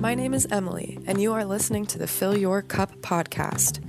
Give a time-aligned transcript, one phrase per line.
[0.00, 3.80] My name is Emily, and you are listening to the Fill Your Cup podcast.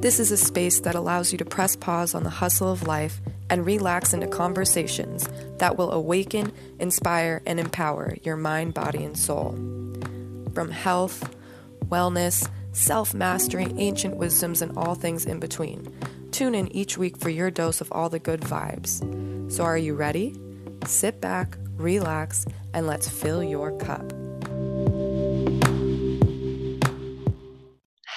[0.00, 3.20] This is a space that allows you to press pause on the hustle of life
[3.50, 5.28] and relax into conversations
[5.58, 9.52] that will awaken, inspire, and empower your mind, body, and soul.
[10.54, 11.36] From health,
[11.90, 15.94] wellness, self mastery, ancient wisdoms, and all things in between.
[16.30, 19.52] Tune in each week for your dose of all the good vibes.
[19.52, 20.34] So, are you ready?
[20.86, 24.17] Sit back, relax, and let's fill your cup.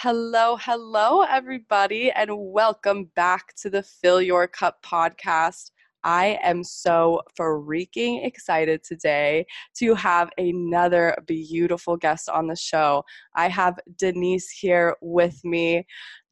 [0.04, 5.70] Hello, hello, everybody, and welcome back to the Fill Your Cup podcast.
[6.04, 9.46] I am so freaking excited today
[9.78, 13.04] to have another beautiful guest on the show.
[13.36, 15.86] I have Denise here with me.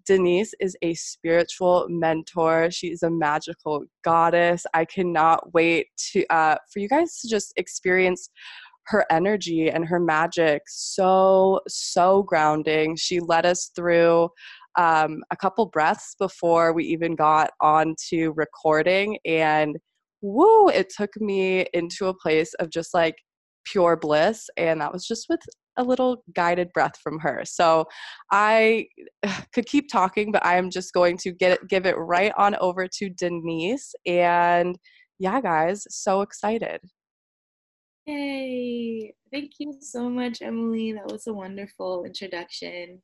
[0.04, 2.72] Denise is a spiritual mentor.
[2.72, 4.66] She is a magical goddess.
[4.74, 8.32] I cannot wait to uh, for you guys to just experience
[8.90, 10.64] her energy and her magic.
[10.68, 12.96] So so grounding.
[12.96, 14.30] She led us through
[14.78, 19.78] um, a couple breaths before we even got on to recording, and
[20.22, 20.70] woo!
[20.70, 23.16] It took me into a place of just like
[23.66, 25.42] pure bliss, and that was just with
[25.78, 27.42] a little guided breath from her.
[27.46, 27.86] So
[28.32, 28.88] I
[29.54, 32.88] could keep talking, but I'm just going to get it, give it right on over
[32.88, 33.94] to Denise.
[34.06, 34.78] And
[35.20, 36.82] yeah, guys, so excited.
[38.10, 39.14] Yay!
[39.32, 40.94] Thank you so much, Emily.
[40.94, 43.00] That was a wonderful introduction.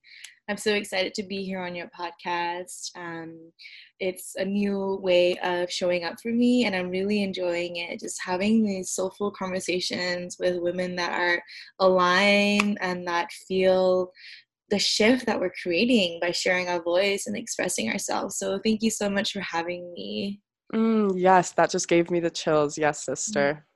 [0.50, 2.90] I'm so excited to be here on your podcast.
[2.96, 3.52] Um,
[4.00, 8.00] it's a new way of showing up for me, and I'm really enjoying it.
[8.00, 11.40] Just having these soulful conversations with women that are
[11.80, 14.12] aligned and that feel
[14.72, 18.40] the shift that we're creating by sharing our voice and expressing ourselves.
[18.40, 20.42] So, thank you so much for having me.
[20.74, 22.76] Mm, yes, that just gave me the chills.
[22.76, 23.68] Yes, sister.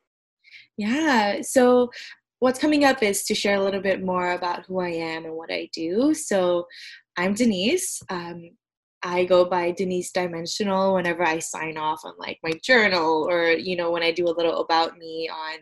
[0.77, 1.41] Yeah.
[1.41, 1.91] So
[2.39, 5.35] what's coming up is to share a little bit more about who I am and
[5.35, 6.13] what I do.
[6.13, 6.65] So
[7.17, 8.01] I'm Denise.
[8.09, 8.51] Um,
[9.03, 13.77] I go by Denise Dimensional whenever I sign off on like my journal or you
[13.77, 15.59] know when I do a little about me on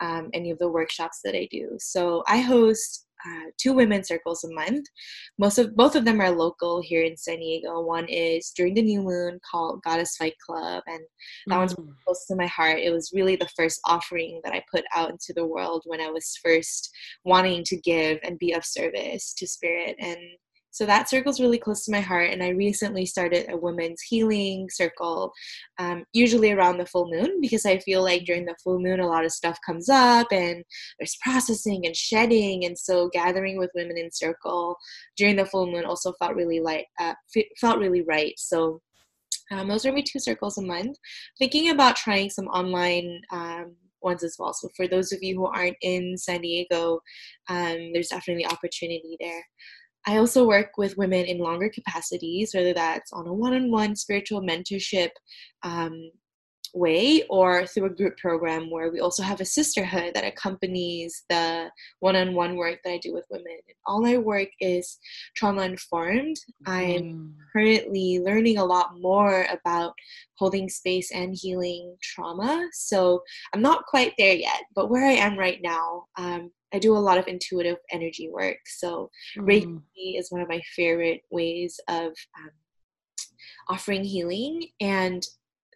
[0.00, 1.76] um, any of the workshops that I do.
[1.78, 4.86] So I host uh, two women's circles a month.
[5.38, 7.80] Most of both of them are local here in San Diego.
[7.80, 11.00] One is during the new moon called Goddess Fight Club, and
[11.46, 11.58] that mm.
[11.58, 11.74] one's
[12.04, 12.78] close to my heart.
[12.78, 16.10] It was really the first offering that I put out into the world when I
[16.10, 16.90] was first
[17.24, 20.18] wanting to give and be of service to spirit and
[20.72, 22.30] so that circle is really close to my heart.
[22.30, 25.32] And I recently started a women's healing circle,
[25.78, 29.06] um, usually around the full moon, because I feel like during the full moon, a
[29.06, 30.64] lot of stuff comes up and
[30.98, 32.64] there's processing and shedding.
[32.64, 34.76] And so gathering with women in circle
[35.18, 37.14] during the full moon also felt really light, uh,
[37.60, 38.32] felt really right.
[38.38, 38.80] So
[39.50, 40.96] um, those are my two circles a month.
[41.38, 44.54] Thinking about trying some online um, ones as well.
[44.54, 47.00] So for those of you who aren't in San Diego,
[47.48, 49.44] um, there's definitely opportunity there.
[50.06, 53.94] I also work with women in longer capacities, whether that's on a one on one
[53.96, 55.10] spiritual mentorship
[55.62, 56.10] um,
[56.74, 61.70] way or through a group program where we also have a sisterhood that accompanies the
[62.00, 63.58] one on one work that I do with women.
[63.86, 64.98] All my work is
[65.36, 66.36] trauma informed.
[66.66, 67.32] I'm mm.
[67.52, 69.92] currently learning a lot more about
[70.38, 72.66] holding space and healing trauma.
[72.72, 76.96] So I'm not quite there yet, but where I am right now, um, I do
[76.96, 78.58] a lot of intuitive energy work.
[78.66, 79.44] So mm.
[79.44, 82.50] Reiki is one of my favorite ways of um,
[83.68, 85.22] offering healing and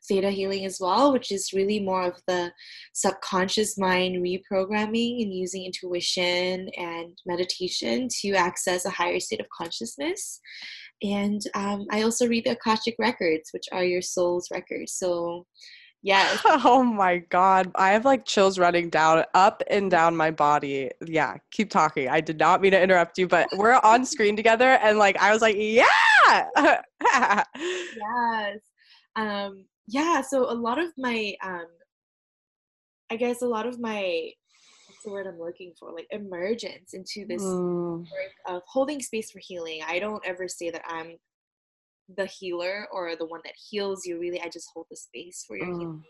[0.08, 2.52] theta healing as well, which is really more of the
[2.94, 10.40] subconscious mind reprogramming and using intuition and meditation to access a higher state of consciousness.
[11.02, 14.92] And um, I also read the Akashic records, which are your soul's records.
[14.92, 15.46] So
[16.02, 16.36] yeah.
[16.64, 17.70] Oh my God.
[17.74, 20.90] I have like chills running down, up and down my body.
[21.04, 21.36] Yeah.
[21.50, 22.08] Keep talking.
[22.08, 24.78] I did not mean to interrupt you, but we're on screen together.
[24.82, 25.86] And like, I was like, yeah.
[27.02, 28.58] yes.
[29.16, 30.20] Um, yeah.
[30.22, 31.66] So a lot of my, um,
[33.10, 34.30] I guess a lot of my,
[34.88, 35.92] what's the word I'm looking for?
[35.92, 37.98] Like emergence into this mm.
[37.98, 39.80] work of holding space for healing.
[39.86, 41.16] I don't ever say that I'm
[42.16, 45.56] the healer or the one that heals you really i just hold the space for
[45.56, 45.80] your mm.
[45.80, 46.02] healing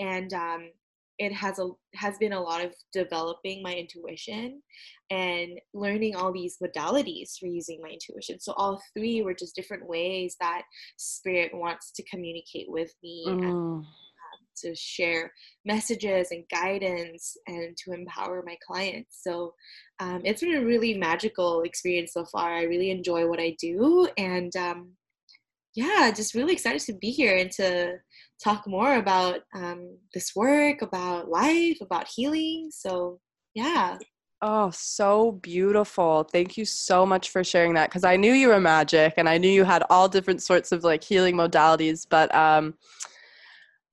[0.00, 0.70] and um,
[1.20, 4.60] it has a has been a lot of developing my intuition
[5.10, 9.86] and learning all these modalities for using my intuition so all three were just different
[9.86, 10.62] ways that
[10.96, 13.32] spirit wants to communicate with me mm.
[13.32, 13.86] and, um,
[14.56, 15.32] to share
[15.64, 19.54] messages and guidance and to empower my clients so
[20.00, 24.08] um, it's been a really magical experience so far i really enjoy what i do
[24.16, 24.90] and um,
[25.74, 27.98] yeah, just really excited to be here and to
[28.42, 32.70] talk more about um, this work, about life, about healing.
[32.72, 33.20] So,
[33.54, 33.98] yeah.
[34.42, 36.24] Oh, so beautiful.
[36.24, 39.36] Thank you so much for sharing that because I knew you were magic and I
[39.36, 42.74] knew you had all different sorts of like healing modalities, but um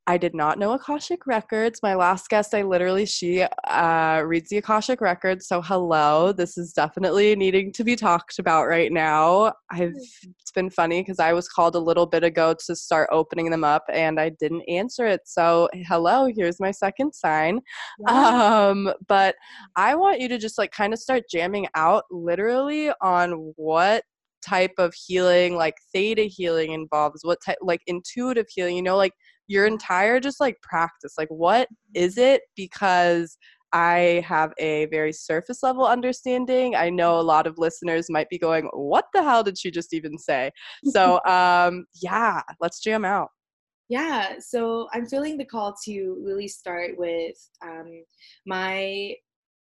[0.10, 1.82] I did not know Akashic Records.
[1.84, 5.50] My last guest, I literally, she uh, reads the Akashic Records.
[5.50, 6.32] So, hello.
[6.32, 9.52] This is definitely needing to be talked about right now.
[9.70, 13.52] I've, it's been funny because I was called a little bit ago to start opening
[13.52, 15.22] them up and I didn't answer it.
[15.26, 17.60] So, hello, here's my second sign.
[18.00, 18.72] Wow.
[18.72, 19.36] Um, but
[19.76, 24.04] I want you to just like kind of start jamming out literally on what
[24.42, 29.14] type of healing like theta healing involves what type like intuitive healing you know like
[29.48, 33.38] your entire just like practice like what is it because
[33.74, 36.76] I have a very surface level understanding.
[36.76, 39.94] I know a lot of listeners might be going, What the hell did she just
[39.94, 40.52] even say?
[40.86, 43.30] So, um, yeah, let's jam out.
[43.90, 48.04] Yeah, so I'm feeling the call to really start with um,
[48.46, 49.16] my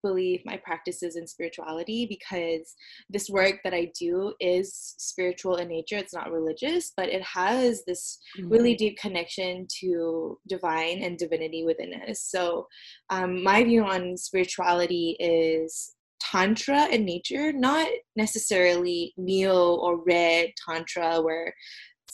[0.02, 2.76] belief, my practices in spirituality because
[3.10, 5.98] this work that I do is spiritual in nature.
[5.98, 8.86] It's not religious, but it has this really mm-hmm.
[8.86, 12.22] deep connection to divine and divinity within us.
[12.22, 12.68] So,
[13.10, 21.22] um, my view on spirituality is tantra in nature, not necessarily neo or red tantra
[21.22, 21.54] where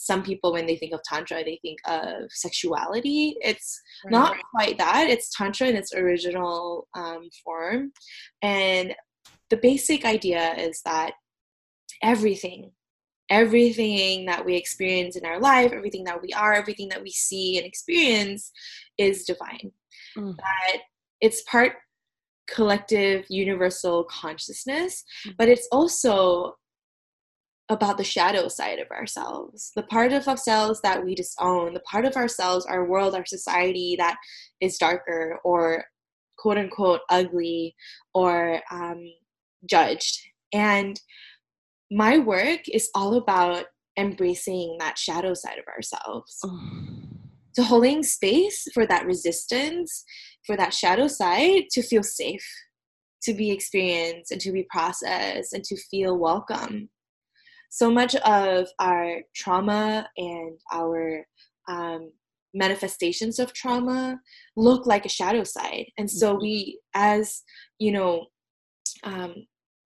[0.00, 4.12] some people when they think of tantra they think of sexuality it's right.
[4.12, 7.92] not quite that it's tantra in its original um, form
[8.42, 8.94] and
[9.50, 11.14] the basic idea is that
[12.00, 12.70] everything
[13.28, 17.58] everything that we experience in our life everything that we are everything that we see
[17.58, 18.52] and experience
[18.98, 19.72] is divine
[20.16, 20.36] mm.
[20.36, 20.78] that
[21.20, 21.72] it's part
[22.46, 25.34] collective universal consciousness mm.
[25.36, 26.54] but it's also
[27.70, 32.04] about the shadow side of ourselves, the part of ourselves that we disown, the part
[32.04, 34.16] of ourselves, our world, our society that
[34.60, 35.84] is darker or
[36.38, 37.74] quote unquote ugly
[38.14, 39.04] or um,
[39.68, 40.18] judged.
[40.52, 40.98] And
[41.90, 43.66] my work is all about
[43.98, 46.38] embracing that shadow side of ourselves.
[46.44, 46.60] Oh.
[47.52, 50.04] So, holding space for that resistance,
[50.46, 52.46] for that shadow side to feel safe,
[53.22, 56.88] to be experienced, and to be processed, and to feel welcome
[57.68, 61.24] so much of our trauma and our
[61.68, 62.10] um,
[62.54, 64.18] manifestations of trauma
[64.56, 66.42] look like a shadow side and so mm-hmm.
[66.42, 67.42] we as
[67.78, 68.26] you know
[69.04, 69.34] um,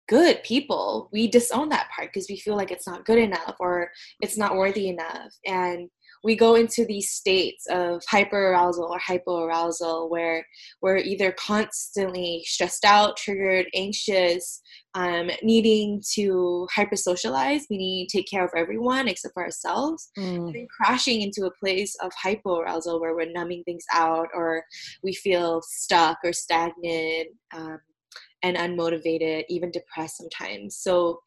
[0.09, 3.91] good people we disown that part because we feel like it's not good enough or
[4.21, 5.89] it's not worthy enough and
[6.25, 10.47] we go into these states of hyperarousal or hypoarousal where
[10.81, 14.61] we're either constantly stressed out, triggered, anxious,
[14.95, 20.37] um, needing to hypersocialize, meaning take care of everyone except for ourselves, mm.
[20.37, 24.65] and then crashing into a place of hypoarousal where we're numbing things out or
[25.03, 27.81] we feel stuck or stagnant um,
[28.43, 30.77] and unmotivated, even depressed sometimes.
[30.77, 31.21] So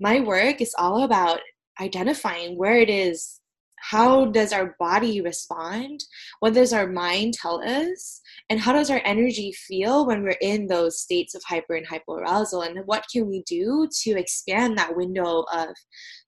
[0.00, 1.40] my work is all about
[1.80, 3.40] identifying where it is
[3.82, 6.00] how does our body respond
[6.40, 10.66] what does our mind tell us and how does our energy feel when we're in
[10.66, 15.44] those states of hyper and hypoarousal and what can we do to expand that window
[15.52, 15.68] of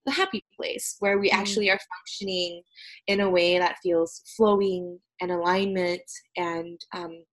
[0.05, 1.35] the happy place where we mm.
[1.35, 2.63] actually are functioning
[3.07, 6.03] in a way that feels flowing and alignment
[6.37, 7.25] and um,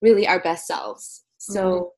[0.00, 1.92] really our best selves so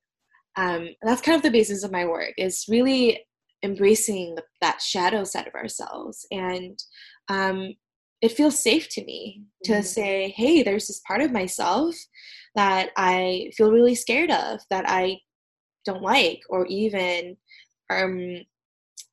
[0.59, 0.77] mm-hmm.
[0.77, 3.25] um, that's kind of the basis of my work is really
[3.65, 6.79] embracing that shadow side of ourselves and
[7.29, 7.75] um,
[8.21, 9.83] it feels safe to me to mm-hmm.
[9.83, 11.95] say hey there's this part of myself
[12.55, 15.19] that i feel really scared of that i
[15.85, 17.37] don't like or even
[17.91, 18.37] um,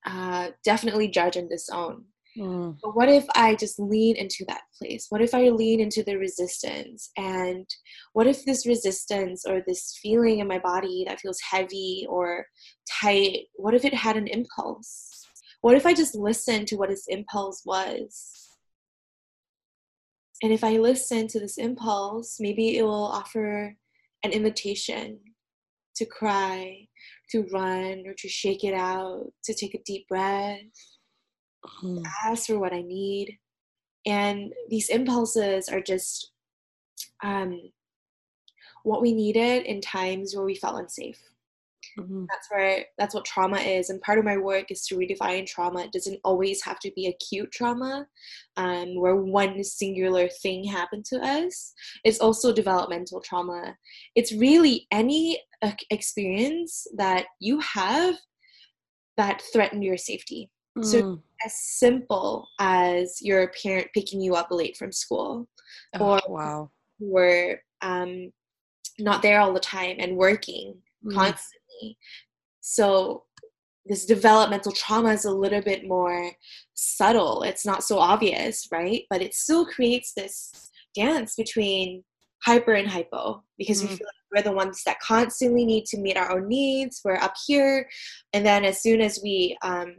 [0.06, 2.04] uh, definitely judge and disown
[2.38, 2.78] Mm.
[2.82, 5.06] But what if I just lean into that place?
[5.10, 7.10] What if I lean into the resistance?
[7.16, 7.66] And
[8.14, 12.46] what if this resistance or this feeling in my body that feels heavy or
[13.00, 15.26] tight, what if it had an impulse?
[15.60, 18.48] What if I just listened to what its impulse was?
[20.42, 23.76] And if I listen to this impulse, maybe it will offer
[24.24, 25.20] an invitation
[25.96, 26.88] to cry,
[27.30, 30.58] to run, or to shake it out, to take a deep breath
[31.82, 32.02] mm.
[32.24, 33.38] ask for what I need.
[34.06, 36.32] And these impulses are just
[37.22, 37.60] um,
[38.82, 41.20] what we needed in times where we felt unsafe.
[41.98, 42.24] Mm-hmm.
[42.30, 45.82] That's where that's what trauma is, and part of my work is to redefine trauma.
[45.82, 48.06] It doesn't always have to be acute trauma,
[48.56, 51.74] um, where one singular thing happened to us.
[52.04, 53.76] It's also developmental trauma.
[54.14, 55.42] It's really any
[55.90, 58.14] experience that you have
[59.18, 60.50] that threatened your safety.
[60.78, 60.84] Mm.
[60.84, 65.48] So as simple as your parent picking you up late from school,
[65.98, 68.32] oh, or wow, were um,
[68.98, 71.14] not there all the time and working mm.
[71.14, 71.98] constantly.
[72.60, 73.24] So
[73.86, 76.30] this developmental trauma is a little bit more
[76.74, 77.42] subtle.
[77.42, 79.02] It's not so obvious, right?
[79.10, 82.04] But it still creates this dance between
[82.44, 85.98] hyper and hypo because mm we feel like we're the ones that constantly need to
[85.98, 87.02] meet our own needs.
[87.04, 87.88] We're up here.
[88.32, 89.96] And then as soon as we um,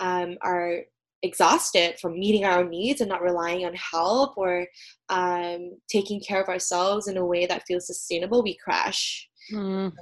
[0.00, 0.82] um, are
[1.22, 4.66] exhausted from meeting our own needs and not relying on help or
[5.08, 9.28] um, taking care of ourselves in a way that feels sustainable, we crash.
[9.52, 9.92] Mm.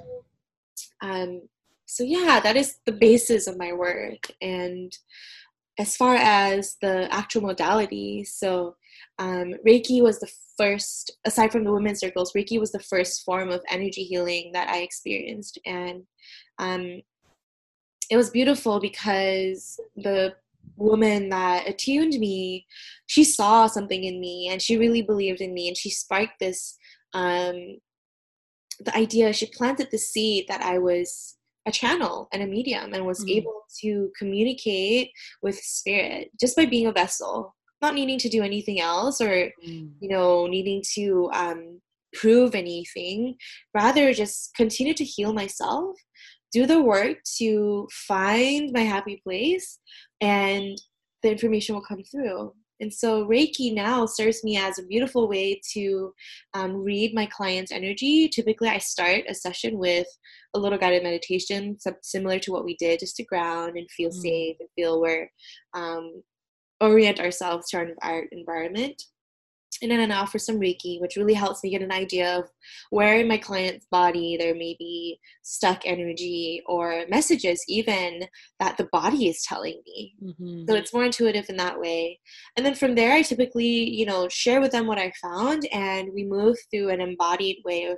[1.01, 1.41] Um,
[1.85, 4.31] so yeah, that is the basis of my work.
[4.41, 4.95] And
[5.79, 8.75] as far as the actual modality, so
[9.19, 13.49] um, Reiki was the first, aside from the women's circles, Reiki was the first form
[13.49, 16.03] of energy healing that I experienced, and
[16.59, 17.01] um,
[18.09, 20.35] it was beautiful because the
[20.75, 22.65] woman that attuned me,
[23.07, 26.77] she saw something in me, and she really believed in me, and she sparked this.
[27.13, 27.77] Um,
[28.79, 31.37] the idea she planted the seed that I was
[31.67, 33.35] a channel and a medium and was mm.
[33.35, 35.11] able to communicate
[35.41, 39.89] with spirit just by being a vessel not needing to do anything else or mm.
[39.99, 41.81] you know needing to um,
[42.13, 43.35] prove anything
[43.73, 45.95] rather just continue to heal myself
[46.57, 49.79] do the work to find my happy place
[50.21, 50.77] and
[51.23, 55.59] the information will come through and so Reiki now serves me as a beautiful way
[55.73, 56.13] to
[56.53, 58.29] um, read my client's energy.
[58.29, 60.07] Typically, I start a session with
[60.53, 64.21] a little guided meditation, similar to what we did, just to ground and feel mm.
[64.21, 65.31] safe and feel where
[65.73, 66.21] um,
[66.79, 69.01] orient ourselves to our environment.
[69.81, 72.49] And then I offer some Reiki, which really helps me get an idea of
[72.89, 78.27] where in my client's body there may be stuck energy or messages, even
[78.59, 80.15] that the body is telling me.
[80.23, 80.63] Mm-hmm.
[80.67, 82.19] So it's more intuitive in that way.
[82.55, 86.09] And then from there, I typically, you know, share with them what I found, and
[86.13, 87.97] we move through an embodied way of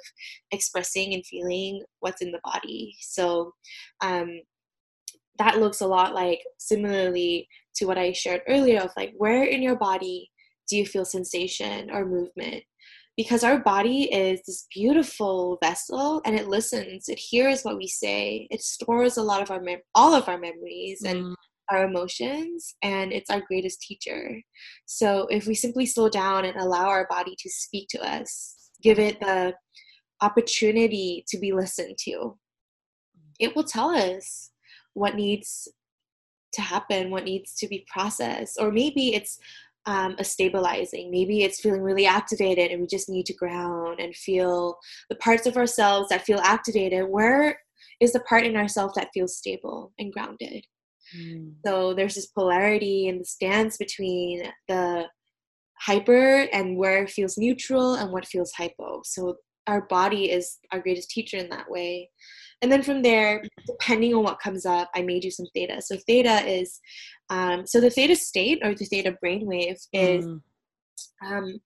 [0.52, 2.96] expressing and feeling what's in the body.
[3.02, 3.54] So
[4.02, 4.42] um,
[5.38, 9.62] that looks a lot like similarly to what I shared earlier of like where in
[9.62, 10.30] your body
[10.70, 12.64] do you feel sensation or movement?
[13.18, 18.48] Because our body is this beautiful vessel and it listens, it hears what we say,
[18.50, 21.36] it stores a lot of our mem- all of our memories and mm.
[21.70, 24.40] our emotions, and it's our greatest teacher.
[24.86, 29.00] So if we simply slow down and allow our body to speak to us, give
[29.00, 29.54] it the
[30.22, 32.38] opportunity to be listened to,
[33.40, 34.52] it will tell us
[34.94, 35.68] what needs
[36.54, 39.38] to happen, what needs to be processed, or maybe it's
[39.86, 41.10] um, a stabilizing.
[41.12, 44.78] Maybe it's feeling really activated and we just need to ground and feel
[45.10, 47.08] the parts of ourselves that feel activated.
[47.10, 47.60] Where
[48.00, 50.66] is the part in ourselves that feels stable and grounded?
[51.18, 51.54] Mm.
[51.66, 55.06] So there's this polarity and the stance between the
[55.80, 59.02] hyper and where it feels neutral and what feels hypo.
[59.06, 62.10] So our body is our greatest teacher in that way.
[62.62, 65.82] And then from there, depending on what comes up, I may do some theta.
[65.82, 66.80] So theta is,
[67.30, 70.42] um, so the theta state or the theta brainwave is mm.
[71.26, 71.60] um,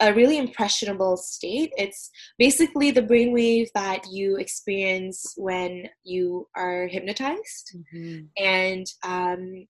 [0.00, 1.72] a really impressionable state.
[1.78, 7.74] It's basically the brainwave that you experience when you are hypnotized.
[7.94, 8.26] Mm-hmm.
[8.36, 9.66] And um,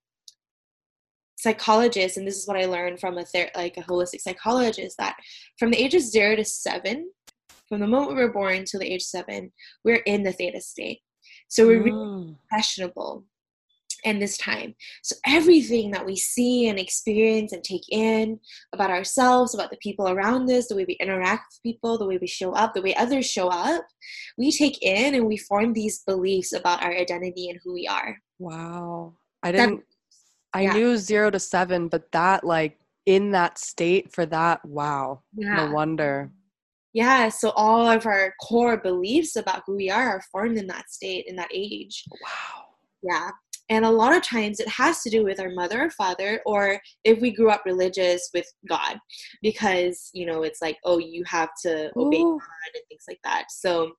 [1.37, 4.97] psychologists, and this is what I learned from a ther- like a holistic psychologist, is
[4.97, 5.17] that
[5.59, 7.11] from the ages zero to seven,
[7.69, 9.53] from the moment we were born till the age seven,
[9.85, 11.01] we're in the theta state.
[11.49, 12.37] So we're really mm.
[12.43, 13.25] impressionable
[14.05, 14.75] in this time.
[15.03, 18.39] So everything that we see and experience and take in
[18.73, 22.19] about ourselves, about the people around us, the way we interact with people, the way
[22.19, 23.85] we show up, the way others show up,
[24.39, 28.17] we take in and we form these beliefs about our identity and who we are.
[28.39, 29.15] Wow.
[29.43, 29.83] I didn't
[30.53, 30.73] I yeah.
[30.73, 35.23] knew 0 to 7, but that like in that state for that, wow.
[35.37, 35.67] Yeah.
[35.67, 36.31] No wonder
[36.97, 40.91] yeah so all of our core beliefs about who we are are formed in that
[40.91, 42.05] state in that age.
[42.11, 42.65] Wow.
[43.03, 43.31] Yeah.
[43.69, 46.81] And a lot of times it has to do with our mother or father or
[47.05, 48.97] if we grew up religious with god
[49.43, 52.39] because you know it's like oh you have to obey Ooh.
[52.39, 53.51] god and things like that.
[53.51, 53.93] So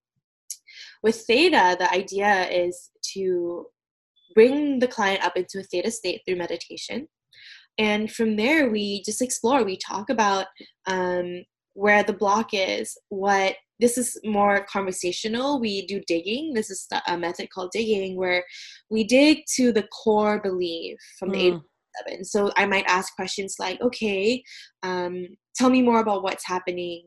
[1.04, 3.68] with theta the idea is to
[4.34, 7.08] bring the client up into a theta state through meditation.
[7.78, 10.48] And from there we just explore we talk about
[10.88, 11.44] um,
[11.78, 15.60] where the block is what this is more conversational.
[15.60, 16.56] We do digging.
[16.56, 18.44] This is a method called digging where
[18.90, 21.42] we dig to the core belief from the mm.
[21.42, 21.62] age of
[21.96, 22.26] seven.
[22.26, 24.44] So i might ask questions like okay
[24.82, 27.04] um, tell me more about what's happening.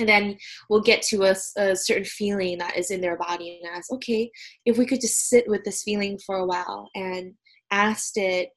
[0.00, 3.76] And then we'll get to a, a, certain feeling that is in their body and
[3.76, 4.28] ask okay
[4.66, 7.34] if we could just sit with this feeling for a while and
[7.70, 8.48] asked it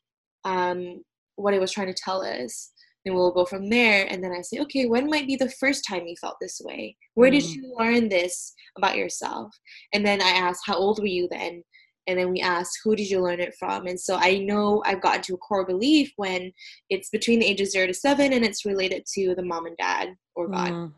[0.46, 1.04] um,
[1.36, 2.72] what it was trying to tell us
[3.08, 4.06] then we'll go from there.
[4.10, 6.96] And then i say okay when might be the first time you felt this way?
[7.16, 7.40] Where mm-hmm.
[7.40, 9.54] did you learn this about yourself?
[9.94, 11.64] And then i ask how old were you then?
[12.08, 13.88] And then we ask who did you learn it from?
[13.88, 16.52] And so i know i've gotten to a core belief when
[16.90, 20.16] it's between the ages 0 to 7 and it's related to the mom and dad
[20.36, 20.72] or god.
[20.72, 20.94] Mm.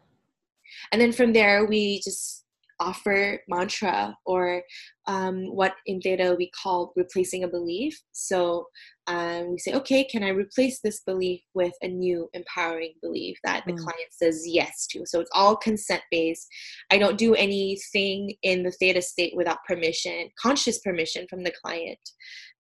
[0.92, 2.46] and then from there we just
[2.80, 4.62] offer mantra or
[5.08, 8.00] um, what in theta we call replacing a belief.
[8.12, 8.68] So
[9.08, 13.64] um, we say, okay, can I replace this belief with a new empowering belief that
[13.66, 13.80] the mm.
[13.80, 15.06] client says yes to?
[15.06, 16.48] So it's all consent based.
[16.92, 22.00] I don't do anything in the theta state without permission, conscious permission from the client.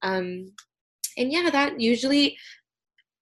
[0.01, 0.53] Um,
[1.17, 2.37] and yeah, that usually,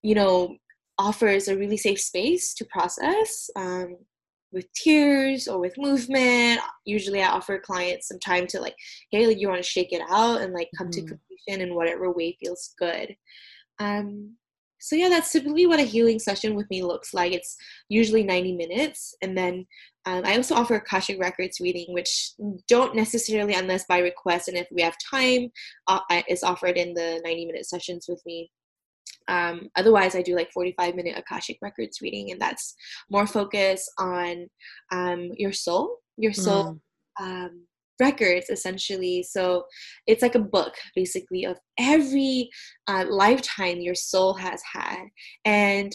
[0.03, 0.55] you know,
[0.99, 3.49] offers a really safe space to process.
[3.55, 3.97] Um,
[4.51, 6.59] with tears or with movement.
[6.85, 8.75] Usually I offer clients some time to like,
[9.11, 10.93] hey, like you want to shake it out and like come mm.
[10.93, 13.15] to completion in whatever way feels good.
[13.79, 14.35] Um,
[14.79, 17.33] so yeah, that's typically what a healing session with me looks like.
[17.33, 17.55] It's
[17.89, 19.15] usually 90 minutes.
[19.21, 19.65] And then
[20.05, 22.31] um, I also offer Akashic Records reading, which
[22.67, 25.49] don't necessarily, unless by request and if we have time,
[25.87, 25.99] uh,
[26.29, 28.51] is offered in the 90 minute sessions with me.
[29.27, 32.75] Um, otherwise, I do like 45 minute Akashic Records reading, and that's
[33.09, 34.47] more focus on
[34.91, 36.79] um, your soul, your soul
[37.19, 37.23] mm.
[37.23, 37.67] um,
[37.99, 39.23] records essentially.
[39.23, 39.65] So
[40.05, 42.49] it's like a book basically of every
[42.87, 45.05] uh, lifetime your soul has had.
[45.45, 45.91] And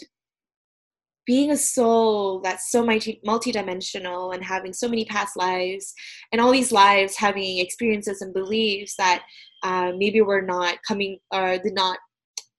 [1.25, 5.93] being a soul that's so multi multidimensional and having so many past lives
[6.31, 9.23] and all these lives having experiences and beliefs that
[9.63, 11.97] uh, maybe we're not coming or did not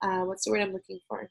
[0.05, 1.31] uh, what's the word I'm looking for?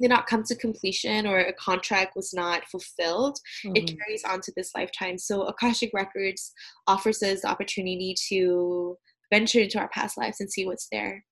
[0.00, 3.76] Did not come to completion or a contract was not fulfilled, mm-hmm.
[3.76, 5.18] it carries on to this lifetime.
[5.18, 6.52] So Akashic Records
[6.86, 8.96] offers us the opportunity to
[9.32, 11.24] venture into our past lives and see what's there.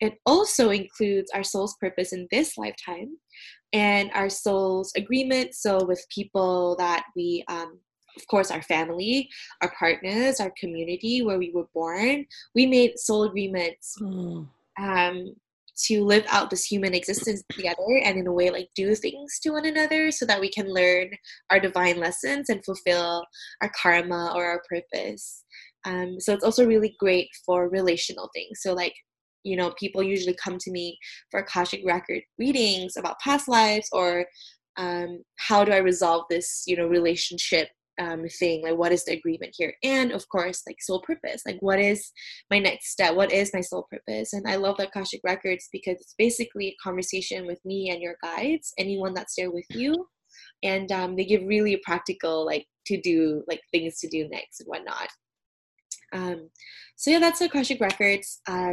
[0.00, 3.16] It also includes our soul's purpose in this lifetime
[3.72, 5.54] and our soul's agreement.
[5.54, 7.78] So, with people that we, um,
[8.16, 9.28] of course, our family,
[9.62, 13.94] our partners, our community where we were born, we made soul agreements.
[14.00, 14.48] Mm.
[14.78, 15.36] Um,
[15.84, 19.50] to live out this human existence together and in a way like do things to
[19.50, 21.10] one another so that we can learn
[21.50, 23.24] our divine lessons and fulfill
[23.60, 25.44] our karma or our purpose.
[25.84, 28.60] Um, so it's also really great for relational things.
[28.60, 28.94] So like
[29.44, 30.98] you know people usually come to me
[31.30, 34.26] for akashic record readings about past lives or
[34.76, 37.68] um, how do i resolve this you know relationship
[38.00, 39.74] um, thing like what is the agreement here?
[39.82, 42.10] And of course like soul purpose like what is
[42.50, 43.14] my next step?
[43.14, 44.32] What is my soul purpose?
[44.32, 48.16] And i love the akashic records because it's basically a conversation with me and your
[48.22, 50.06] guides anyone that's there with you.
[50.62, 54.66] And um, they give really practical like to do like things to do next and
[54.66, 55.08] whatnot.
[56.12, 56.50] Um,
[56.96, 58.40] so yeah that's akashic records.
[58.46, 58.72] Uh,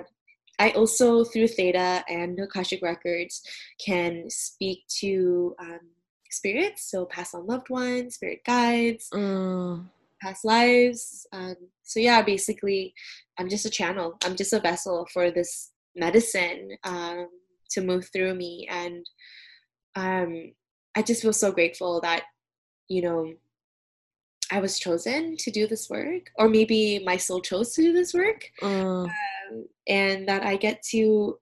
[0.59, 3.41] I also through Theta and Akashic Records
[3.83, 5.79] can speak to um,
[6.29, 9.85] spirits, so passed on loved ones, spirit guides, mm.
[10.21, 11.27] past lives.
[11.31, 12.93] Um, so yeah, basically,
[13.37, 14.17] I'm just a channel.
[14.23, 17.27] I'm just a vessel for this medicine um,
[17.71, 19.05] to move through me, and
[19.95, 20.53] um,
[20.95, 22.23] I just feel so grateful that
[22.87, 23.33] you know
[24.51, 28.13] I was chosen to do this work, or maybe my soul chose to do this
[28.13, 29.05] work, mm.
[29.05, 31.39] um, and that I get to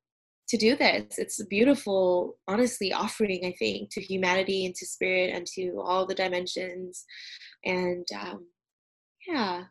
[0.49, 1.17] to do this.
[1.17, 6.05] It's a beautiful, honestly, offering, I think, to humanity and to spirit and to all
[6.05, 7.05] the dimensions.
[7.65, 8.47] And um,
[9.27, 9.63] yeah,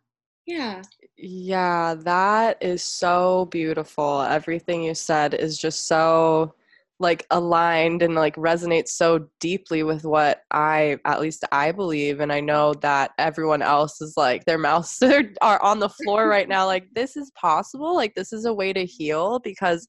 [0.47, 0.83] yeah.
[1.17, 4.23] Yeah, that is so beautiful.
[4.23, 6.55] Everything you said is just so
[6.99, 12.33] like aligned and like resonates so deeply with what I at least I believe and
[12.33, 15.03] I know that everyone else is like their mouths
[15.43, 18.73] are on the floor right now like this is possible like this is a way
[18.73, 19.87] to heal because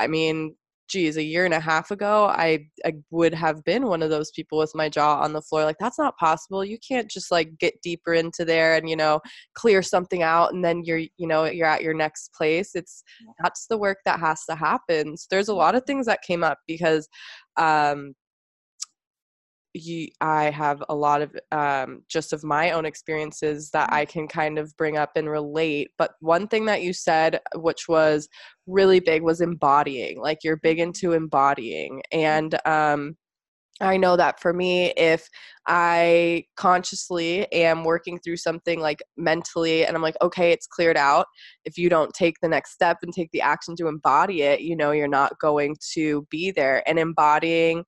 [0.00, 0.56] I mean,
[0.88, 4.32] geez, a year and a half ago, I, I would have been one of those
[4.32, 5.62] people with my jaw on the floor.
[5.62, 6.64] Like, that's not possible.
[6.64, 9.20] You can't just like get deeper into there and, you know,
[9.54, 12.74] clear something out and then you're, you know, you're at your next place.
[12.74, 13.04] It's
[13.42, 15.16] that's the work that has to happen.
[15.16, 17.08] So there's a lot of things that came up because
[17.56, 18.14] um,
[19.74, 24.26] you, I have a lot of um, just of my own experiences that I can
[24.26, 25.90] kind of bring up and relate.
[25.98, 28.28] But one thing that you said, which was
[28.66, 30.20] really big, was embodying.
[30.20, 32.02] Like you're big into embodying.
[32.12, 33.16] And um,
[33.80, 35.28] I know that for me, if
[35.66, 41.26] I consciously am working through something like mentally and I'm like, okay, it's cleared out,
[41.64, 44.76] if you don't take the next step and take the action to embody it, you
[44.76, 46.82] know, you're not going to be there.
[46.88, 47.84] And embodying,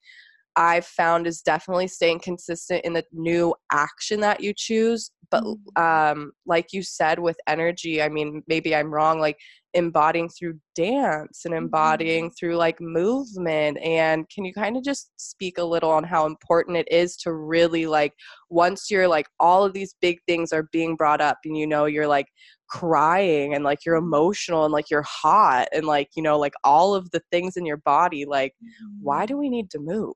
[0.57, 6.13] I've found is definitely staying consistent in the new action that you choose, but Mm.
[6.13, 9.39] um like you said with energy i mean maybe i'm wrong like
[9.75, 15.59] embodying through dance and embodying through like movement and can you kind of just speak
[15.59, 18.13] a little on how important it is to really like
[18.51, 21.87] once you're like all of these big things are being brought up and you know
[21.87, 22.27] you're like
[22.69, 26.95] crying and like you're emotional and like you're hot and like you know like all
[26.95, 28.55] of the things in your body like
[29.01, 30.15] why do we need to move?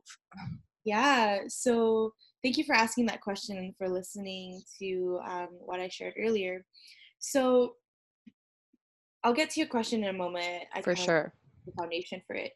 [0.85, 5.89] Yeah, so thank you for asking that question and for listening to um, what I
[5.89, 6.65] shared earlier.
[7.19, 7.75] So
[9.27, 10.67] I'll get to your question in a moment.
[10.73, 11.33] I for sure
[11.67, 12.53] the foundation for it.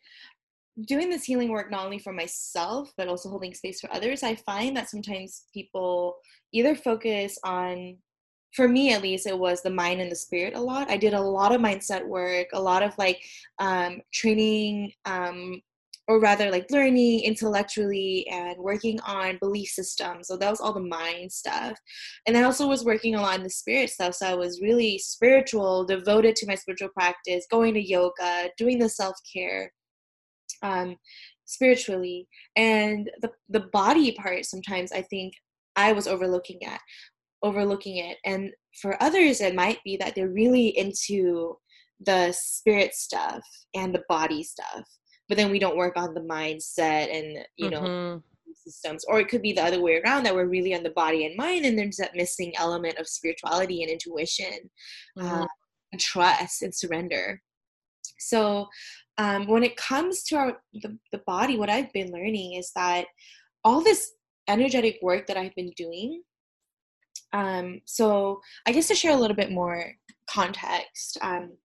[0.87, 4.37] Doing this healing work not only for myself but also holding space for others, I
[4.37, 6.17] find that sometimes people
[6.53, 7.97] either focus on
[8.55, 11.15] for me at least it was the mind and the spirit a lot i did
[11.15, 13.23] a lot of mindset work a lot of like
[13.61, 15.63] um, training um,
[16.11, 20.27] or rather like learning intellectually and working on belief systems.
[20.27, 21.79] So that was all the mind stuff.
[22.27, 24.17] And i also was working a lot in the spirit stuff.
[24.17, 28.89] So i was really spiritual devoted to my spiritual practice going to yoga doing the
[28.89, 29.73] self-care
[30.65, 30.97] um,
[31.45, 32.27] spiritually.
[32.57, 35.33] And the the body part sometimes i think
[35.77, 36.81] i was overlooking at
[37.45, 38.17] overlooking it.
[38.25, 38.51] And
[38.83, 41.57] for others it might be that they're really into
[42.01, 43.45] the spirit stuff
[43.77, 44.85] and the body stuff
[45.31, 48.23] but then we don't work on the mindset and you know Mhm.
[48.53, 51.25] systems or it could be the other way around that we're really on the body
[51.25, 54.69] and mind and there's that missing element of spirituality and intuition
[55.17, 55.43] Mhm.
[55.43, 55.47] uh,
[55.93, 57.41] and trust and surrender
[58.19, 58.69] so
[59.19, 63.07] um, when it comes to our the, the body what i've been learning is that
[63.65, 64.13] all this
[64.49, 66.23] energetic work that i've been doing
[67.33, 69.95] um, so i guess to share a little bit more
[70.29, 71.57] context um,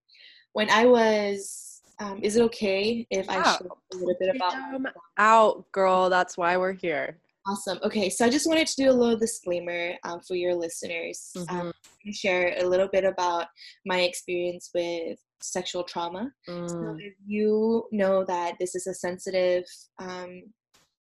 [0.52, 1.65] when i was
[2.00, 3.42] um, is it okay if i Yeah.
[3.42, 4.86] share a little bit about Freedom
[5.18, 7.78] out girl that's why we're here Awesome.
[7.84, 11.30] Okay, so I just wanted to do a little disclaimer um, for your listeners.
[11.36, 11.60] Um, Mhm.
[11.60, 11.72] I'm
[12.04, 13.46] gonna share a little bit about
[13.84, 16.32] my experience with sexual trauma.
[16.44, 16.96] So Mm.
[16.98, 19.64] if you know that this is a sensitive
[20.00, 20.52] um,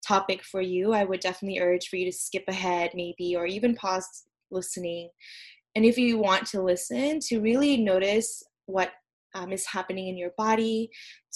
[0.05, 3.77] topic for you, I would definitely urge for you to skip ahead, maybe, or even
[3.77, 4.09] pause
[4.51, 5.11] listening.
[5.77, 8.91] And if you want to listen, to really notice what
[9.35, 10.91] um, is happening in your body,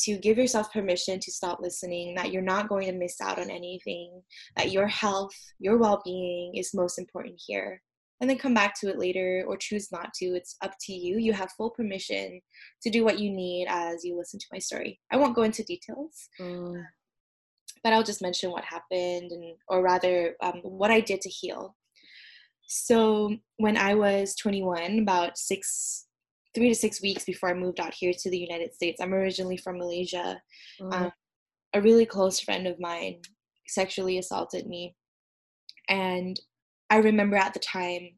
[0.04, 3.50] to give yourself permission to stop listening, that you're not going to miss out on
[3.50, 4.22] anything,
[4.56, 7.82] that your health, your well being is most important here.
[8.20, 10.24] And then come back to it later or choose not to.
[10.26, 11.18] It's up to you.
[11.18, 12.40] You have full permission
[12.82, 14.98] to do what you need as you listen to my story.
[15.12, 16.82] I won't go into details, Mm.
[17.84, 21.76] but I'll just mention what happened and, or rather, um, what I did to heal.
[22.68, 26.05] So when I was 21, about six,
[26.56, 29.58] three to six weeks before I moved out here to the United States, I'm originally
[29.58, 30.40] from Malaysia.
[30.80, 30.92] Mm.
[30.94, 31.12] Um,
[31.74, 33.20] a really close friend of mine
[33.68, 34.96] sexually assaulted me,
[35.90, 36.40] and
[36.88, 38.08] I remember at the time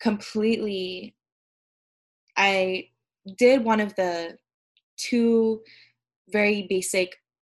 [0.00, 1.16] completely.
[2.36, 2.88] I
[3.36, 4.36] did one of the
[4.98, 5.62] two
[6.30, 7.16] very basic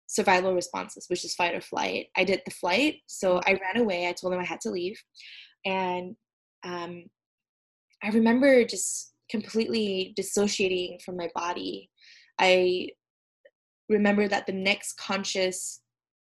[0.08, 2.08] survival responses, which is fight or flight.
[2.16, 4.08] I did the flight, so I ran away.
[4.08, 5.02] I told them I had to leave,
[5.66, 6.16] and
[6.64, 7.06] um,
[8.04, 11.90] I remember just completely dissociating from my body.
[12.40, 12.90] I
[13.90, 15.82] remember that the next conscious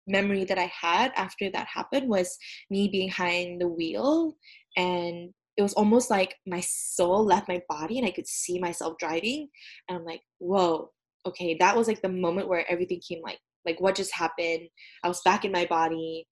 [0.06, 2.36] memory that I had after that happened was
[2.70, 4.36] me being behind the wheel,
[4.76, 8.94] and it was almost like my soul left my body and I could see myself
[8.98, 9.48] driving.
[9.88, 10.90] And I'm like, whoa,
[11.26, 14.68] okay, that was like the moment where everything came like, like what just happened?
[15.04, 16.26] I was back in my body.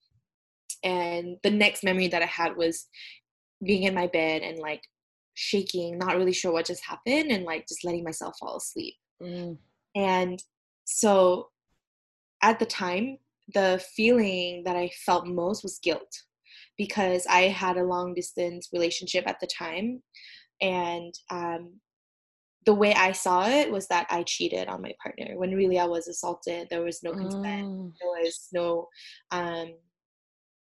[0.82, 2.86] And the next memory that I had was
[3.62, 4.80] being in my bed and like
[5.38, 8.94] shaking, not really sure what just happened, and like just letting myself fall asleep.
[9.22, 9.56] Mm.
[9.94, 10.42] And
[10.84, 11.48] so
[12.42, 13.18] at the time,
[13.54, 16.12] the feeling that I felt most was guilt
[16.76, 20.02] because I had a long distance relationship at the time.
[20.60, 21.74] And um,
[22.66, 25.86] the way I saw it was that I cheated on my partner when really I
[25.86, 26.66] was assaulted.
[26.68, 27.92] There was no consent, Mm.
[28.00, 28.88] there was no,
[29.30, 29.74] um,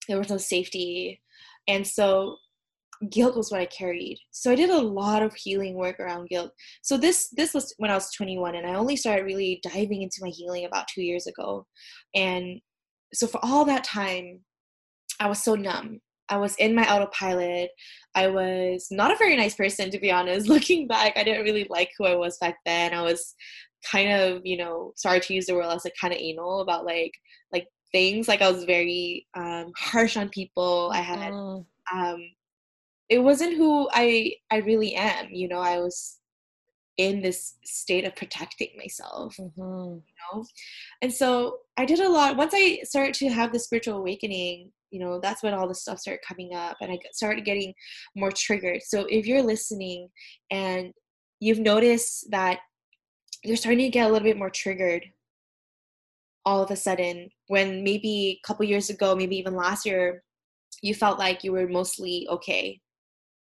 [0.08, 1.20] there was no safety.
[1.68, 2.36] And so
[3.10, 4.18] guilt was what I carried.
[4.30, 6.52] So I did a lot of healing work around guilt.
[6.82, 10.18] So this this was when I was 21 and I only started really diving into
[10.20, 11.66] my healing about 2 years ago.
[12.14, 12.60] And
[13.12, 14.40] so for all that time
[15.20, 16.00] I was so numb.
[16.28, 17.70] I was in my autopilot.
[18.14, 20.48] I was not a very nice person to be honest.
[20.54, 22.94] Looking back, I didn't really like who I was back then.
[22.94, 23.34] I was
[23.90, 26.60] kind of, you know, sorry to use the word, I was like kind of anal
[26.60, 27.12] about like
[27.52, 28.28] like things.
[28.28, 30.90] Like I was very um harsh on people.
[30.94, 31.66] I had Mm.
[31.92, 32.20] um
[33.12, 36.18] it wasn't who i i really am you know i was
[36.96, 40.02] in this state of protecting myself you Mhm.
[40.20, 40.44] know?
[41.02, 41.28] And so
[41.76, 45.42] i did a lot once i started to have the spiritual awakening you know that's
[45.42, 47.72] when all the stuff started coming up and i started getting
[48.14, 48.82] more triggered.
[48.82, 50.08] So if you're listening
[50.50, 50.92] and
[51.40, 52.60] you've noticed that
[53.42, 55.04] you're starting to get a little bit more triggered
[56.44, 60.22] all of a sudden when maybe a couple years ago maybe even last year
[60.82, 62.80] you felt like you were mostly okay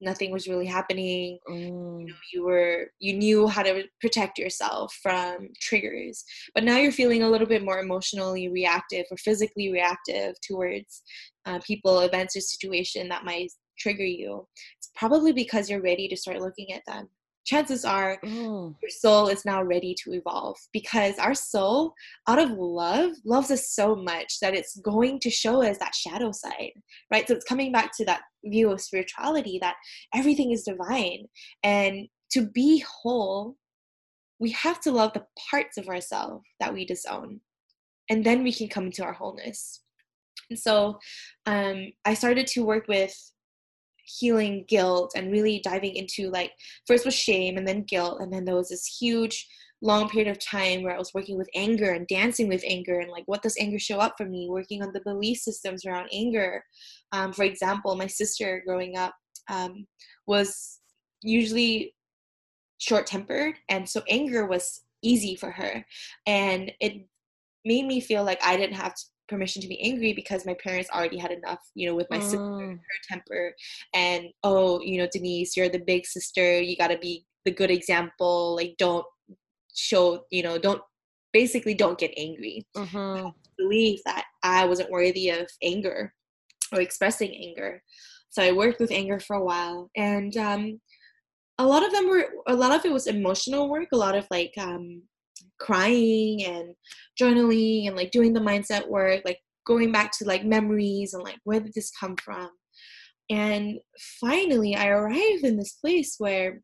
[0.01, 1.39] nothing was really happening.
[1.49, 2.01] Mm.
[2.01, 6.93] you, know, you were you knew how to protect yourself from triggers but now you're
[6.93, 11.03] feeling a little bit more emotionally reactive or physically reactive towards
[11.47, 14.47] uh, people events or situation that might trigger you.
[14.79, 17.09] It's probably because you're ready to start looking at them
[17.45, 18.75] chances are oh.
[18.83, 21.95] your soul is now ready to evolve because our soul
[22.29, 26.31] out of love loves us so much that it's going to show us that shadow
[26.33, 26.73] side
[27.11, 27.27] right?
[27.27, 29.77] So it's coming back to that view of spirituality that
[30.15, 31.27] everything is divine.
[31.63, 33.57] And to be whole
[34.39, 37.41] we have to love the parts of ourselves that we disown
[38.09, 39.83] and then we can come into our wholeness.
[40.49, 40.99] And so
[41.47, 43.15] um, i started to work with
[44.19, 46.53] healing guilt and really diving into like
[46.87, 49.47] first was shame and then guilt and then there was this huge
[49.83, 53.11] long period of time where I was working with anger and dancing with anger and
[53.11, 54.49] like what does anger show up for me?
[54.51, 56.63] Working on the belief systems around anger.
[57.13, 59.15] Um, for example my sister growing up
[59.49, 59.87] um,
[60.27, 60.81] was
[61.23, 61.95] usually
[62.79, 65.85] short tempered and so anger was easy for her.
[66.27, 67.07] And it
[67.65, 68.95] made me feel like I didn't have
[69.31, 72.43] permission to be angry because my parents already had enough, you know, with my sister,
[72.43, 72.59] oh.
[72.59, 73.55] her temper,
[73.95, 78.57] and oh, you know, Denise, you're the big sister, you gotta be the good example,
[78.57, 79.07] like don't
[79.75, 80.83] show, you know, don't
[81.33, 82.67] basically don't get angry.
[82.77, 83.29] Mm-hmm.
[83.57, 86.13] Believe that I wasn't worthy of anger
[86.73, 87.83] or expressing anger.
[88.31, 90.81] So I worked with anger for a while, and um,
[91.59, 94.27] a lot of them were a lot of it was emotional work, a lot of
[94.31, 95.03] like um,
[95.59, 96.75] crying and
[97.21, 101.39] journaling and like doing the mindset work, like going back to like memories and like
[101.45, 102.51] where did this come from?
[103.31, 103.79] And
[104.21, 106.61] finally, I arrived in this place where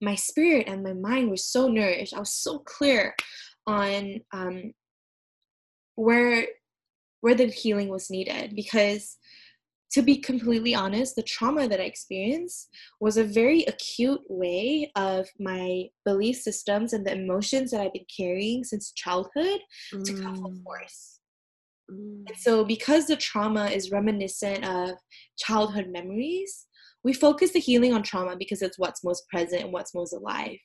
[0.00, 2.14] my spirit and my mind were so nourished.
[2.14, 3.14] I was so clear
[3.66, 4.72] on um,
[5.96, 6.46] where
[7.20, 9.16] where the healing was needed because
[9.92, 12.68] to be completely honest, the trauma that I experienced
[13.00, 18.04] was a very acute way of my belief systems and the emotions that I've been
[18.14, 19.60] carrying since childhood
[19.94, 20.04] mm.
[20.04, 20.62] to come full mm.
[20.62, 21.20] force.
[21.90, 22.24] Mm.
[22.28, 24.90] And so, because the trauma is reminiscent of
[25.38, 26.66] childhood memories,
[27.02, 30.58] we focus the healing on trauma because it's what's most present and what's most alive.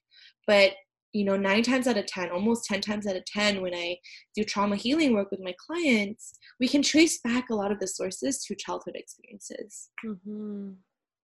[0.48, 0.74] But
[1.14, 3.98] you know, nine times out of 10, almost 10 times out of 10, when I
[4.36, 7.88] do trauma healing work with my clients, we can trace back a lot of the
[7.88, 9.90] sources to childhood experiences.
[10.06, 10.72] Mm-hmm.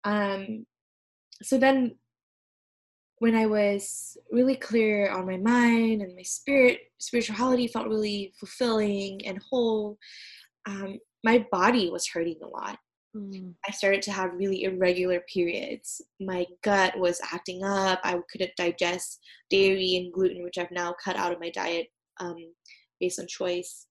[0.03, 0.65] Um,
[1.41, 1.95] so then,
[3.19, 9.25] when I was really clear on my mind and my spirit, spirituality felt really fulfilling
[9.25, 9.97] and whole,
[10.65, 12.79] um, my body was hurting a lot.
[13.15, 13.55] Mm.
[13.67, 16.01] I started to have really irregular periods.
[16.19, 17.99] My gut was acting up.
[18.03, 19.19] I couldn't digest
[19.49, 21.87] dairy and gluten, which I've now cut out of my diet
[22.19, 22.37] um,
[22.99, 23.87] based on choice.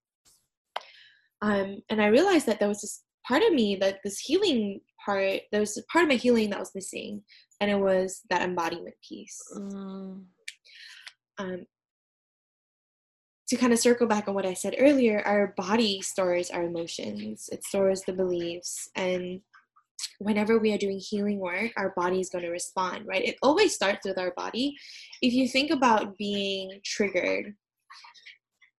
[1.43, 5.41] Um, and I realized that there was this part of me that this healing part,
[5.53, 7.23] there was a part of my healing that was missing,
[7.61, 9.41] and it was that embodiment piece.
[9.57, 10.25] Mm.
[11.39, 11.67] Um,
[13.49, 17.49] to kind of circle back on what I said earlier, our body stores our emotions,
[17.51, 18.91] it stores the beliefs.
[18.95, 19.41] And
[20.19, 23.25] whenever we are doing healing work, our body is going to respond, right?
[23.25, 24.77] It always starts with our body.
[25.23, 27.55] If you think about being triggered,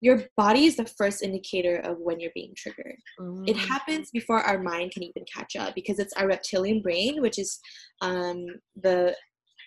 [0.02, 2.96] your body is the first indicator of when you're being triggered.
[3.20, 3.50] Mm.
[3.50, 7.38] It happens before our mind can even catch up because it's our reptilian brain, which
[7.38, 7.60] is
[8.02, 8.46] um,
[8.82, 9.16] the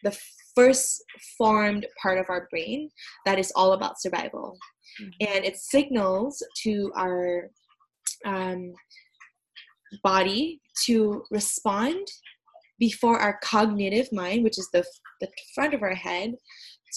[0.04, 0.18] the
[0.54, 1.02] first
[1.38, 2.90] formed part of our brain
[3.26, 4.56] that is all about survival.
[5.00, 5.34] Mm-hmm.
[5.34, 7.48] and it signals to our
[8.26, 8.74] um,
[10.02, 12.06] body to respond
[12.78, 14.84] before our cognitive mind which is the,
[15.22, 16.34] the front of our head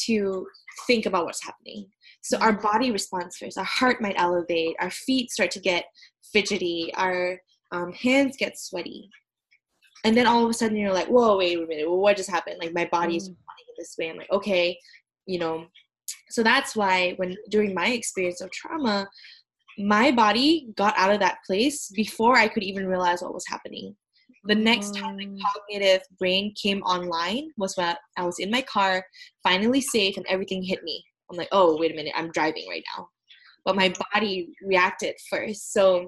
[0.04, 0.46] to
[0.88, 1.88] think about what's happening.
[2.22, 2.62] So our mm-hmm.
[2.62, 3.58] body responds first.
[3.58, 4.76] Our heart might elevate.
[4.80, 5.86] Our feet start to get
[6.34, 6.92] fidgety.
[6.96, 7.40] Our
[7.72, 9.10] um, hands get sweaty.
[10.04, 11.90] And then all of a sudden you're like whoa wait a minute.
[11.90, 12.58] What just happened?
[12.60, 13.20] Like my body
[13.80, 14.10] is responding in this way.
[14.10, 14.78] I'm like okay
[15.26, 15.66] you know.
[16.30, 19.08] So that's why when during my experience of trauma
[19.78, 23.96] my body got out of that place before i could even realize what was happening.
[24.46, 25.40] The next time my mm.
[25.42, 29.04] cognitive brain came online was when i was in my car
[29.44, 31.04] finally safe and everything hit me.
[31.30, 33.08] I'm like oh wait a minute i'm driving right now.
[33.66, 35.74] But my body reacted first.
[35.74, 36.08] So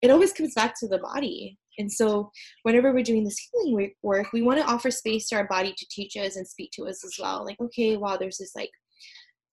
[0.00, 2.30] it always comes back to the body and so,
[2.62, 5.86] whenever we're doing this healing work, we want to offer space to our body to
[5.90, 7.44] teach us and speak to us as well.
[7.44, 8.70] Like, okay, wow, there's this like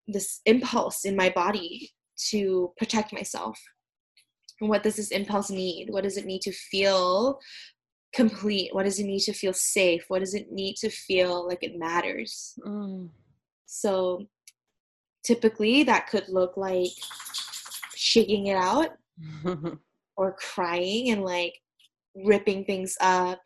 [0.06, 1.90] this impulse in my body
[2.30, 3.59] to protect myself.
[4.61, 5.88] what does this impulse need?
[5.90, 7.38] What does it need to feel
[8.12, 8.74] complete?
[8.74, 10.04] What does it need to feel safe?
[10.09, 12.54] What does it need to feel like it matters?
[12.66, 13.09] Mm.
[13.66, 14.26] So
[15.24, 16.90] typically that could look like
[17.94, 18.90] shaking it out
[20.16, 21.54] or crying and like
[22.14, 23.40] ripping things up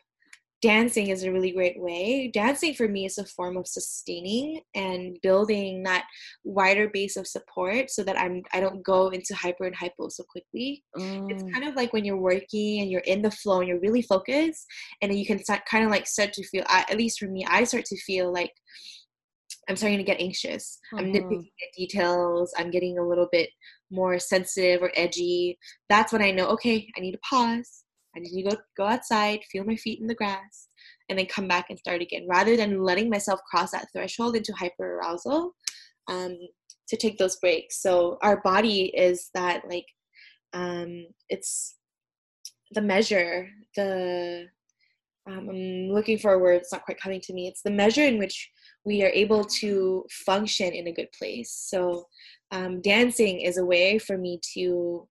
[0.65, 2.31] dancing is a really great way.
[2.33, 6.05] Dancing for me is a form of sustaining and building that
[6.43, 10.23] wider base of support so that I'm I don't go into hyper and hypo so
[10.27, 10.83] quickly.
[10.97, 11.29] Mm.
[11.29, 14.01] It's kind of like when you're working and you're in the flow and you're really
[14.01, 14.65] focused
[15.03, 17.45] and then you can start kind of like start to feel at least for me
[17.47, 18.51] I start to feel like
[19.69, 20.79] I'm starting to get anxious.
[20.93, 21.05] Mm-hmm.
[21.05, 22.53] I'm nitpicking at details.
[22.57, 23.49] I'm getting a little bit
[23.91, 25.59] more sensitive or edgy.
[25.89, 27.84] That's when I know, okay, I need to pause.
[28.15, 30.69] I need to go go outside, feel my feet in the grass,
[31.09, 32.25] and then come back and start again.
[32.27, 35.51] Rather than letting myself cross that threshold into hyperarousal,
[36.07, 36.37] um,
[36.87, 37.81] to take those breaks.
[37.81, 39.85] So our body is that like
[40.53, 41.75] um, it's
[42.71, 44.47] the measure, the
[45.27, 46.57] um, I'm looking for a word.
[46.57, 47.47] It's not quite coming to me.
[47.47, 48.51] It's the measure in which
[48.85, 51.51] we are able to function in a good place.
[51.51, 52.05] So
[52.51, 55.07] um, dancing is a way for me to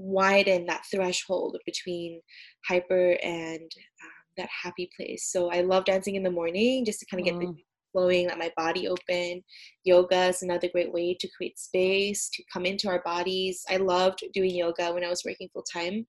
[0.00, 2.20] widen that threshold between
[2.66, 5.28] hyper and um, that happy place.
[5.30, 7.40] So I love dancing in the morning just to kind of get mm.
[7.40, 9.42] the flowing, let my body open.
[9.84, 13.64] Yoga is another great way to create space, to come into our bodies.
[13.70, 16.06] I loved doing yoga when I was working full time.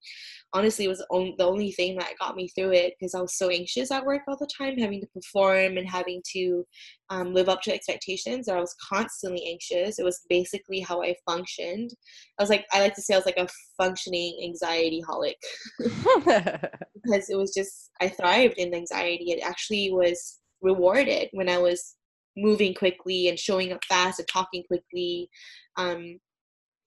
[0.52, 3.48] Honestly, it was the only thing that got me through it because I was so
[3.48, 6.64] anxious at work all the time, having to perform and having to
[7.10, 8.48] um, live up to expectations.
[8.48, 9.98] I was constantly anxious.
[9.98, 11.90] It was basically how I functioned.
[12.38, 15.34] I was like, I like to say I was like a functioning anxiety holic
[15.78, 19.32] because it was just, I thrived in anxiety.
[19.32, 21.96] It actually was rewarded when I was
[22.36, 25.28] moving quickly and showing up fast and talking quickly.
[25.76, 26.18] Um,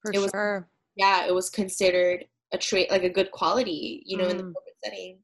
[0.02, 0.70] For it was, sure.
[0.96, 4.32] Yeah, it was considered a trait, like a good quality, you know, mm.
[4.32, 4.54] in the mm.
[4.54, 5.20] corporate setting.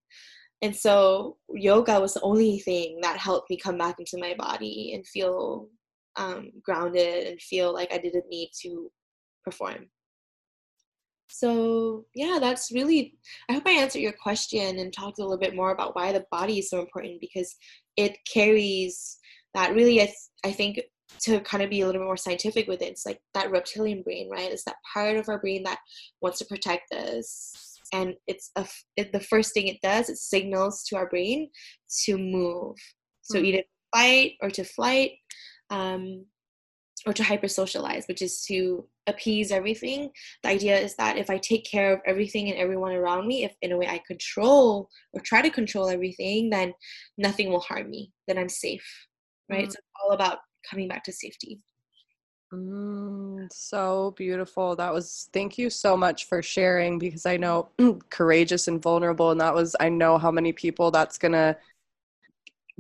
[0.62, 4.92] And so yoga was the only thing that helped me come back into my body
[4.94, 5.70] and feel
[6.18, 8.92] um, grounded and feel like I didn't need to
[9.44, 9.88] perform.
[11.32, 13.18] So yeah, that's really.
[13.50, 16.26] I hope I answered your question and talked a little bit more about why the
[16.30, 17.56] body is so important because
[17.98, 19.18] it carries
[19.54, 20.02] that really.
[20.02, 20.82] I, th- I think
[21.22, 24.02] to kind of be a little bit more scientific with it, it's like that reptilian
[24.04, 24.52] brain, right?
[24.52, 25.80] It's that part of our brain that
[26.22, 28.66] wants to protect us, and it's a,
[28.98, 30.10] it, the first thing it does.
[30.10, 31.50] It signals to our brain
[32.06, 32.76] to move.
[33.22, 33.46] So mm-hmm.
[33.46, 33.64] either
[33.96, 35.12] fight or to flight.
[35.70, 36.26] Um,
[37.06, 40.10] or to hyper socialize, which is to appease everything.
[40.44, 43.56] The idea is that if I take care of everything and everyone around me, if
[43.62, 46.74] in a way I control or try to control everything, then
[47.18, 48.12] nothing will harm me.
[48.28, 48.86] Then I'm safe,
[49.50, 49.68] right?
[49.68, 49.72] Mm.
[49.72, 51.60] So it's all about coming back to safety.
[52.54, 54.76] Mm, so beautiful.
[54.76, 57.70] That was, thank you so much for sharing because I know
[58.10, 59.32] courageous and vulnerable.
[59.32, 61.58] And that was, I know how many people that's going to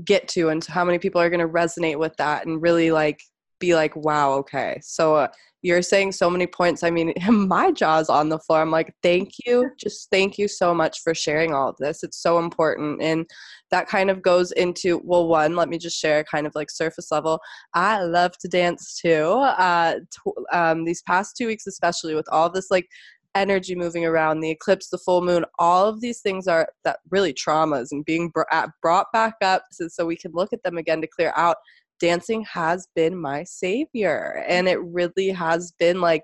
[0.04, 3.22] get to and how many people are going to resonate with that and really like
[3.62, 4.78] be like, wow, okay.
[4.84, 5.28] So uh,
[5.62, 6.84] you're saying so many points.
[6.84, 8.62] I mean, my jaw's on the floor.
[8.62, 9.69] I'm like, thank you.
[9.78, 12.04] Just thank you so much for sharing all of this.
[12.04, 13.02] It's so important.
[13.02, 13.26] And
[13.69, 17.12] that kind of goes into, well, one, let me just share kind of like surface
[17.12, 17.39] level.
[17.74, 19.24] I love to dance too.
[19.24, 22.88] Uh, t- um, these past two weeks, especially with all this like
[23.36, 27.34] energy moving around, the eclipse, the full moon, all of these things are that really
[27.34, 31.08] traumas and being brought back up so, so we can look at them again to
[31.08, 31.56] clear out
[32.02, 34.44] dancing has been my savior.
[34.48, 36.24] And it really has been like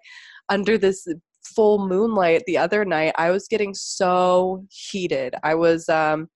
[0.49, 1.07] under this
[1.55, 5.35] full moonlight the other night, I was getting so heated.
[5.43, 6.27] I was, um,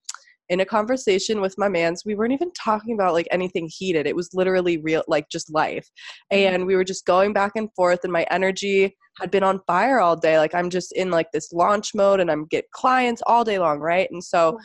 [0.52, 4.14] in a conversation with my mans we weren't even talking about like anything heated it
[4.14, 5.88] was literally real like just life
[6.30, 6.54] mm-hmm.
[6.54, 9.98] and we were just going back and forth and my energy had been on fire
[9.98, 13.44] all day like i'm just in like this launch mode and i'm get clients all
[13.44, 14.58] day long right and so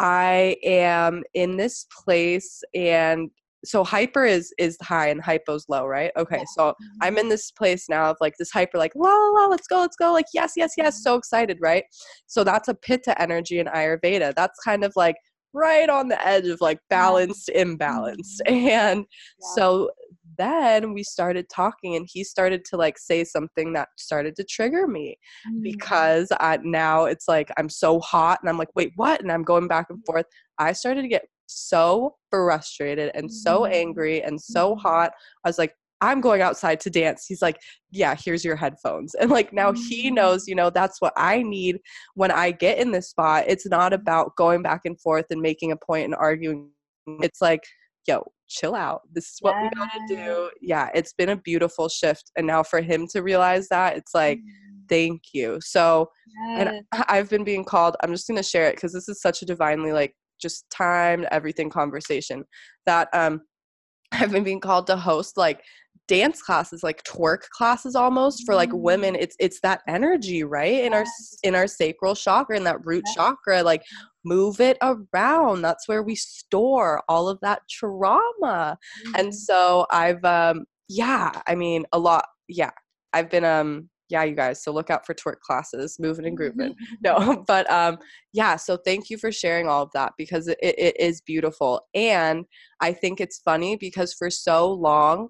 [0.00, 3.30] i am in this place and
[3.64, 7.20] so hyper is is high and hypo's low right okay so i'm mm-hmm.
[7.20, 9.96] in this place now of like this hyper like la la la let's go let's
[9.96, 11.02] go like yes yes yes mm-hmm.
[11.02, 11.84] so excited right
[12.26, 15.16] so that's a pitta energy in ayurveda that's kind of like
[15.52, 18.68] right on the edge of like balanced imbalanced mm-hmm.
[18.68, 19.48] and yeah.
[19.54, 19.90] so
[20.38, 24.86] then we started talking and he started to like say something that started to trigger
[24.86, 25.60] me mm-hmm.
[25.60, 29.42] because I, now it's like i'm so hot and i'm like wait what and i'm
[29.42, 30.26] going back and forth
[30.58, 33.72] i started to get so frustrated and so mm-hmm.
[33.72, 34.80] angry and so mm-hmm.
[34.80, 35.12] hot.
[35.44, 37.26] I was like, I'm going outside to dance.
[37.26, 39.14] He's like, Yeah, here's your headphones.
[39.20, 40.14] And like now he mm-hmm.
[40.14, 41.78] knows, you know, that's what I need
[42.14, 43.44] when I get in this spot.
[43.46, 46.70] It's not about going back and forth and making a point and arguing.
[47.06, 47.62] It's like,
[48.06, 49.02] yo, chill out.
[49.12, 49.62] This is what yeah.
[49.62, 50.50] we gotta do.
[50.60, 52.30] Yeah, it's been a beautiful shift.
[52.36, 54.40] And now for him to realize that, it's like,
[54.88, 55.58] thank you.
[55.60, 56.10] So,
[56.46, 56.68] Yes.
[56.92, 59.46] and I've been being called, I'm just to share it because this is such a
[59.46, 62.44] divinely like just timed everything conversation
[62.86, 63.42] that um
[64.12, 65.62] I've been being called to host like
[66.08, 69.14] dance classes like twerk classes almost for like women.
[69.14, 70.82] It's it's that energy right?
[70.84, 71.04] In our
[71.44, 73.14] in our sacral chakra and that root Yes.
[73.14, 73.82] chakra like
[74.24, 75.62] move it around.
[75.62, 78.76] That's where we store all of that trauma.
[79.16, 79.34] And Mhm.
[79.34, 82.70] so i've um yeah i mean a lot yeah.
[83.12, 86.74] I've been um yeah you guys so look out for twerk classes moving and grooving
[87.04, 87.98] no but um
[88.32, 91.82] yeah so thank you for sharing all of that because it, it is beautiful.
[91.94, 92.44] And
[92.80, 95.28] i think it's funny because for so long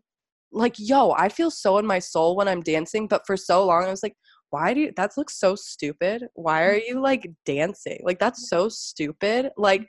[0.53, 3.85] like yo i feel so in my soul when i'm dancing but for so long
[3.85, 4.16] i was like
[4.51, 6.26] why do you that looks so stupid.
[6.35, 8.01] Why are you like dancing?
[8.03, 9.51] Like that's so stupid.
[9.57, 9.87] Like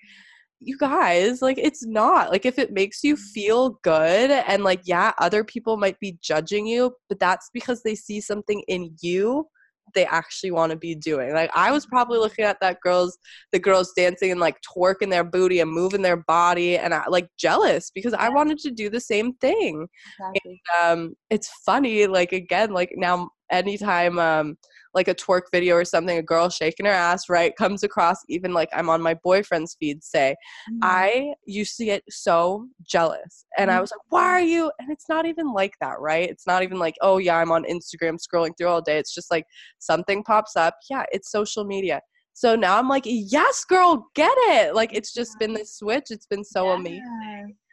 [0.64, 5.12] you guys like it's not like if it makes you feel good and like yeah
[5.18, 9.46] other people might be judging you but that's because they see something in you
[9.94, 11.34] they actually want to be doing.
[11.34, 13.18] Like i was probably looking at that girls
[13.52, 17.28] the girls dancing and like twerking their booty and moving their body and I like
[17.38, 19.88] jealous because i wanted to do the same thing.
[20.20, 20.62] Exactly.
[20.82, 24.58] um it's funny like again like now anytime um
[24.94, 28.54] like a twerk video or something a girl shaking her ass right comes across even
[28.54, 30.36] like i'm on my boyfriend's feed say
[30.70, 30.80] Mhm.
[30.82, 33.46] i used to get so jealous.
[33.58, 33.82] And i Mhm.
[33.82, 34.72] was like why are you?
[34.80, 36.30] And it's not even like that right?
[36.30, 38.98] It's not even like oh yeah i'm on instagram scrolling through all day.
[38.98, 39.46] It's just like
[39.80, 40.76] something pops up.
[40.90, 42.02] Yeah it's social media.
[42.34, 44.76] So now i'm like yes girl get it.
[44.76, 46.08] Like it's just been this switch.
[46.10, 47.04] It's been so amazing.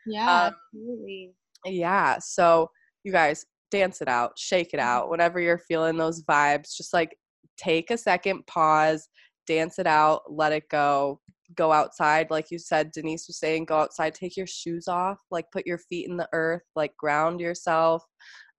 [0.07, 0.15] Yeah.
[0.15, 1.33] Yeah, Um, absolutely.
[1.67, 2.71] yeah so
[3.05, 7.17] you guys dance it out shake it out whenever you're feeling those vibes just like
[7.57, 9.09] take a second pause
[9.47, 11.21] dance it out let it go
[11.55, 15.47] go outside like you said denise was saying go outside take your shoes off like
[15.51, 18.05] put your feet in the earth like ground yourself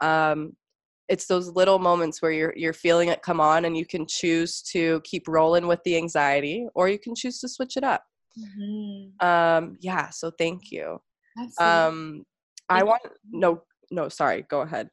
[0.02, 0.52] um
[1.08, 4.62] it's those little moments where you're you're feeling it come on and you can choose
[4.62, 8.04] to keep rolling with the anxiety or you can choose to switch it up
[8.38, 9.24] Mhm.
[9.24, 11.00] um yeah so thank you
[11.38, 11.80] Absolutely.
[11.80, 12.24] um
[12.70, 13.02] i want
[13.32, 14.90] no no sorry go ahead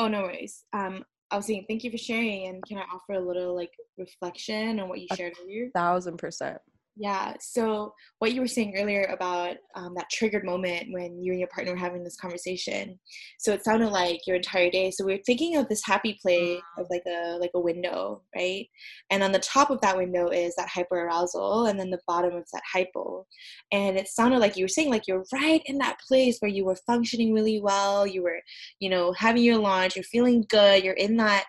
[0.00, 0.64] Oh, no worries.
[0.72, 3.70] Um, I was saying thank you for sharing, and can I offer a little like
[3.98, 5.68] reflection on what you A shared earlier?
[5.74, 6.56] thousand percent
[7.00, 7.32] Yeah.
[7.40, 11.48] So what you were saying earlier about um, that triggered moment when you and your
[11.48, 13.00] partner were having this conversation.
[13.38, 14.90] So it sounded like your entire day.
[14.90, 18.66] So we are thinking of this happy play of like a like a window, right?
[19.08, 22.50] And on the top of that window is that hyperarousal, and then the bottom is
[22.52, 23.26] that hypo.
[23.72, 26.66] And it sounded like you were saying like you're right in that place where you
[26.66, 28.06] were functioning really well.
[28.06, 28.40] You were,
[28.78, 29.96] you know, having your lunch.
[29.96, 30.84] You're feeling good.
[30.84, 31.46] You're in that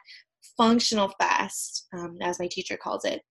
[0.56, 3.22] functional fast, um, as my teacher calls it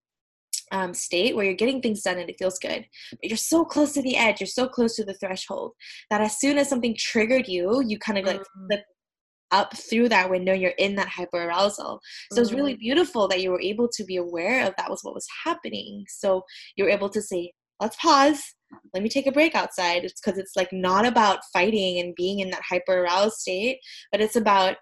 [0.70, 2.86] um, state where you're getting things done and it feels good.
[3.10, 5.72] But you're so close to the edge, you're so close to the threshold
[6.10, 8.66] that as soon as something triggered you, you kind of like Mm.
[8.68, 8.84] flip
[9.52, 11.98] up through that window, you're in that hyperarousal.
[12.32, 15.14] So it's really beautiful that you were able to be aware of that was what
[15.14, 16.04] was happening.
[16.08, 16.44] So
[16.76, 18.42] you were able to say, let's pause.
[18.94, 20.04] Let me take a break outside.
[20.04, 23.78] It's because it's like not about fighting and being in that hyper aroused state,
[24.12, 24.76] but it's about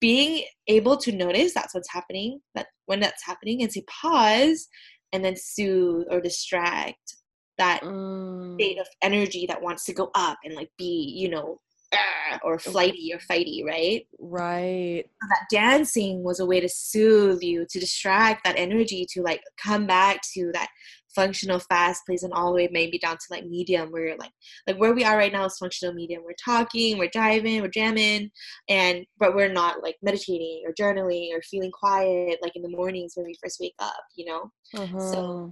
[0.00, 4.68] being able to notice that's what's happening, that when that's happening, and say pause
[5.14, 7.16] and then soothe or distract
[7.56, 8.60] that Mm.
[8.60, 11.60] state of energy that wants to go up and like be, you know,
[11.94, 14.06] "Ah," or flighty or fighty, right?
[14.18, 19.22] right So that dancing was a way to soothe you, to distract that energy, to
[19.22, 20.68] like come back to that
[21.14, 24.32] functional fast place and all the way maybe down to like medium where you're like
[24.66, 26.22] like where we are right now is functional medium.
[26.24, 28.30] We're talking, we're driving, we're jamming,
[28.68, 33.12] and but we're not like meditating or journaling or feeling quiet like in the mornings
[33.14, 34.50] when we first wake up, you know?
[34.76, 35.46] uh-huh.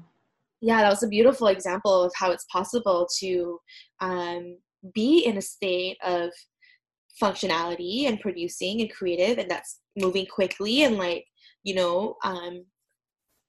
[0.60, 3.58] yeah that was a beautiful example of how it's possible to
[4.00, 4.56] um,
[4.94, 6.30] be in a state of
[7.20, 11.24] functionality and producing and creative and that's moving quickly and like
[11.62, 12.64] you know um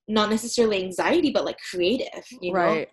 [0.07, 2.59] not necessarily anxiety but like creative you know?
[2.59, 2.89] Right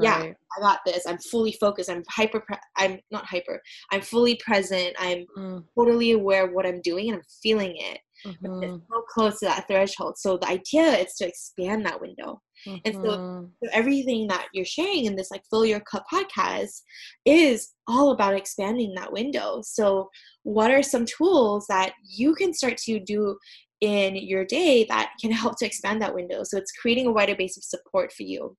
[0.00, 0.32] Yeah.
[0.56, 1.06] i got this.
[1.06, 1.90] I'm fully focused.
[1.90, 3.60] I'm hyper pre- i'm not hyper.
[3.92, 4.94] I'm fully present.
[4.98, 8.00] I'm Mm, totally aware of what i'm doing and i'm feeling it.
[8.42, 10.14] But mhm, it's so close to that threshold.
[10.18, 12.40] So the idea is to expand that window.
[12.84, 13.50] And so mhm.
[13.62, 16.74] so everything that you're sharing in this like fill your cup podcast
[17.24, 19.60] is all about expanding that window.
[19.62, 20.08] So
[20.42, 23.36] what are some tools that you can start to do
[23.80, 26.42] in your day that can help to expand that window.
[26.44, 28.56] So it's creating a wider base of support for you.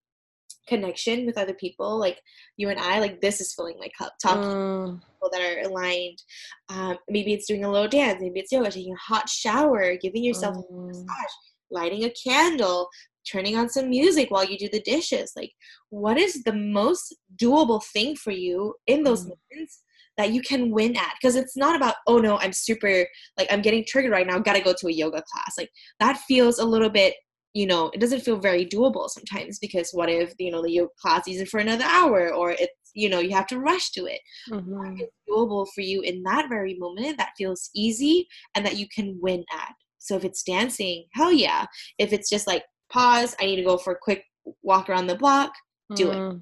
[0.67, 2.19] Connection with other people like
[2.57, 4.13] you and i like this is filling my cup.
[4.21, 6.21] Talking Mm, people that are aligned.
[6.69, 10.23] Um, maybe it's doing a little dance maybe it's yoga taking a hot shower giving
[10.23, 11.33] yourself a mm, massage
[11.71, 12.89] lighting a candle
[13.29, 15.33] turning on some music while you do the dishes.
[15.35, 15.51] Like
[15.89, 19.31] what is the most doable thing for you in those Mm.
[19.51, 19.83] moments
[20.17, 23.07] that you can win at because it's not about oh no i'm super
[23.37, 26.59] like i'm getting triggered right now gotta go to a yoga class like that feels
[26.59, 27.15] a little bit
[27.53, 30.91] you know it doesn't feel very doable sometimes because what if you know the yoga
[30.99, 34.19] class isn't for another hour or it's you know you have to rush to it
[34.49, 34.97] mm-hmm.
[34.99, 39.17] it's doable for you in that very moment that feels easy and that you can
[39.21, 41.65] win at so if it's dancing hell yeah
[41.97, 44.23] if it's just like pause i need to go for a quick
[44.61, 45.51] walk around the block
[45.95, 46.37] do mm-hmm.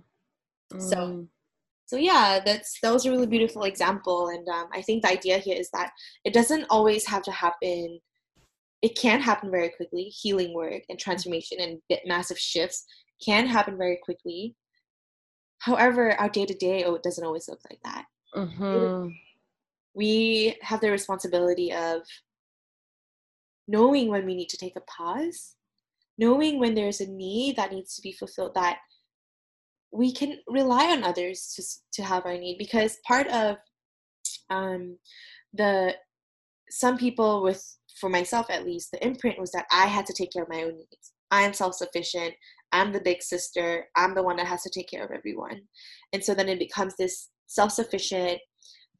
[0.75, 1.21] it so mm-hmm.
[1.85, 5.37] So yeah that's that was a really beautiful example and um, i think the idea
[5.37, 5.91] here is that
[6.23, 7.99] it doesn't always have to happen
[8.85, 10.03] it can happen very quickly.
[10.03, 12.85] Healing work and transformation and massive shifts
[13.25, 14.55] can happen very quickly.
[15.57, 18.05] However our day-to-day oh, it doesn't always look like that.
[18.35, 19.11] Mm-hmm.
[19.93, 22.01] we have the responsibility of
[23.65, 25.55] knowing when we need to take a pause
[26.17, 28.79] knowing when there's a need that needs to be fulfilled that
[29.95, 33.57] we can rely on others to, to have our need because part of
[34.49, 34.97] um,
[35.53, 35.93] the
[36.69, 37.63] some people with
[37.99, 40.63] for myself at least the imprint was that i had to take care of my
[40.63, 41.13] own needs.
[41.31, 42.33] I am self-sufficient.
[42.71, 43.85] I'm the big sister.
[43.95, 45.61] I'm the one that has to take care of everyone.
[46.13, 48.39] And so then it becomes this self-sufficient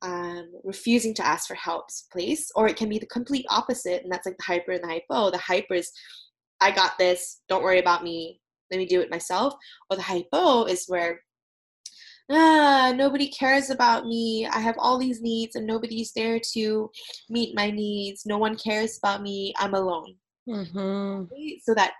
[0.01, 4.11] um, refusing to ask for help place or it can be the complete opposite and
[4.11, 5.31] that's like the hyper and the hypo.
[5.31, 5.91] The hyper is
[6.61, 7.41] i got this.
[7.49, 8.39] Don't worry about me
[8.71, 9.53] let me do it myself.
[9.89, 11.19] Or the hypo is where
[12.31, 14.47] ah, nobody cares about me.
[14.47, 16.89] I have all these needs and nobody's there to
[17.29, 18.25] meet my needs.
[18.25, 19.53] No one cares about me.
[19.57, 20.15] I'm alone.
[20.47, 21.25] Mm-hmm.
[21.63, 21.93] So that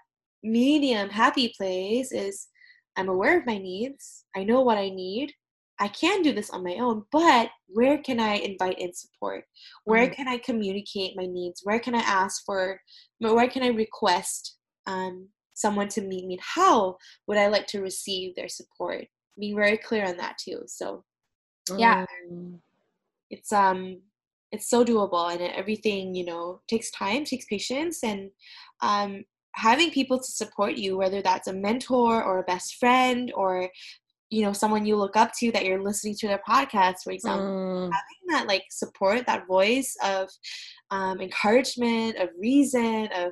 [0.44, 2.48] medium happy place is
[2.96, 4.26] I'm aware of my needs.
[4.36, 5.32] I know what I need.
[5.80, 9.44] I can do this on my own, but where can I invite in support?
[9.84, 10.14] Where mm-hmm.
[10.14, 11.62] can I communicate my needs?
[11.64, 12.80] Where can I ask for,
[13.20, 14.56] where can I request
[14.88, 16.96] um, someone to meet me how
[17.28, 19.06] would i like to receive their support
[19.40, 21.04] being very clear on that too so
[21.78, 22.58] yeah mm.
[23.30, 24.00] it's um
[24.52, 28.30] it's so doable and everything you know takes time takes patience and
[28.82, 29.24] um
[29.56, 33.70] having people to support you whether that's a mentor or a best friend or
[34.30, 37.46] you know someone you look up to that you're listening to their podcast for example
[37.46, 37.84] mm.
[37.84, 40.30] having that like support that voice of
[40.92, 43.32] um, encouragement of reason of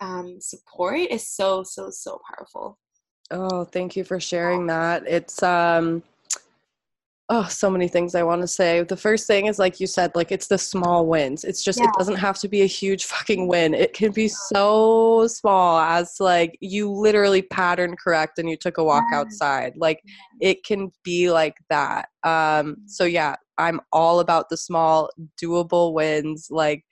[0.00, 2.78] um, support is so so so powerful.
[3.30, 5.04] Oh thank you for sharing that.
[5.06, 6.02] It's um
[7.32, 8.82] oh so many things i want to say.
[8.82, 11.44] The first thing is like you said like it's the small wins.
[11.44, 11.86] It's just yeah.
[11.86, 13.72] it doesn't have to be a huge fucking win.
[13.72, 18.84] It can be so small as like you literally pattern correct and you took a
[18.84, 19.74] walk outside.
[19.76, 20.02] Like
[20.40, 22.08] it can be like that.
[22.24, 26.48] Um so yeah i'm all about the small doable wins.
[26.50, 26.84] Like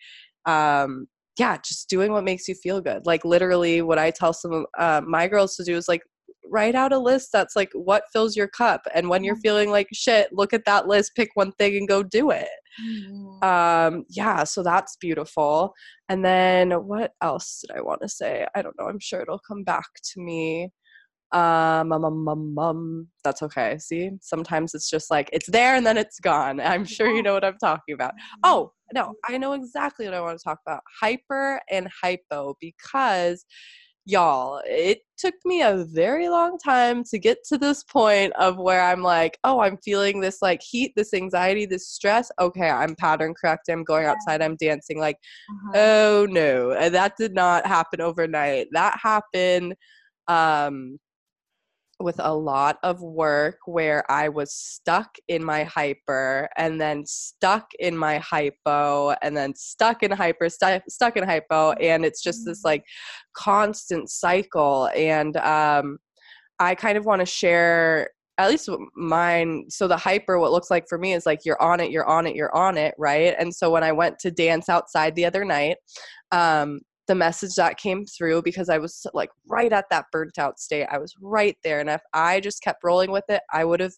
[0.47, 3.07] um yeah, just doing what makes you feel good.
[3.07, 6.03] Like literally, what I tell some of uh, my girls to do is like
[6.51, 9.43] write out a list that's like what fills your cup, and when you're mm-hmm.
[9.43, 12.49] feeling like shit, look at that list, pick one thing, and go do it.
[12.82, 13.45] Mm-hmm.
[13.45, 15.74] Um, yeah, so that's beautiful.
[16.09, 18.47] And then what else did I want to say?
[18.55, 18.86] I don't know.
[18.86, 20.70] I'm sure it'll come back to me
[21.33, 23.79] um, um, um, um, that's okay.
[23.79, 26.61] See, sometimes it's just like it's there and then it's gone.
[26.61, 28.14] I'm sure you know what I'm talking about.
[28.43, 33.45] Oh, no, I know exactly what I want to talk about hyper and hypo because
[34.07, 38.83] y'all, it took me a very long time to get to this point of where
[38.83, 42.31] I'm like, oh, I'm feeling this like heat, this anxiety, this stress.
[42.41, 43.68] Okay, I'm pattern correct.
[43.68, 44.99] I'm going outside, I'm dancing.
[44.99, 45.18] Like,
[45.51, 45.72] uh-huh.
[45.79, 48.68] oh no, that did not happen overnight.
[48.72, 49.74] That happened
[50.26, 50.99] um
[52.01, 57.69] with a lot of work where I was stuck in my hyper and then stuck
[57.81, 61.73] in my hypo and then stuck in hyper, stu- stuck in hypo.
[61.73, 62.85] And it's just this like
[63.35, 64.89] constant cycle.
[64.95, 65.99] And um,
[66.59, 70.87] I kind of want to share at least mine so the hyper what looks like
[70.89, 73.53] for me is like you're on it you're on it you're on it right and
[73.53, 75.77] so when i went to dance outside the other night
[76.31, 76.79] um,
[77.09, 80.87] the message that came through because I was like right at that burnt out state.
[80.91, 81.81] I was right there.
[81.81, 83.95] And if I just kept rolling with it, I would have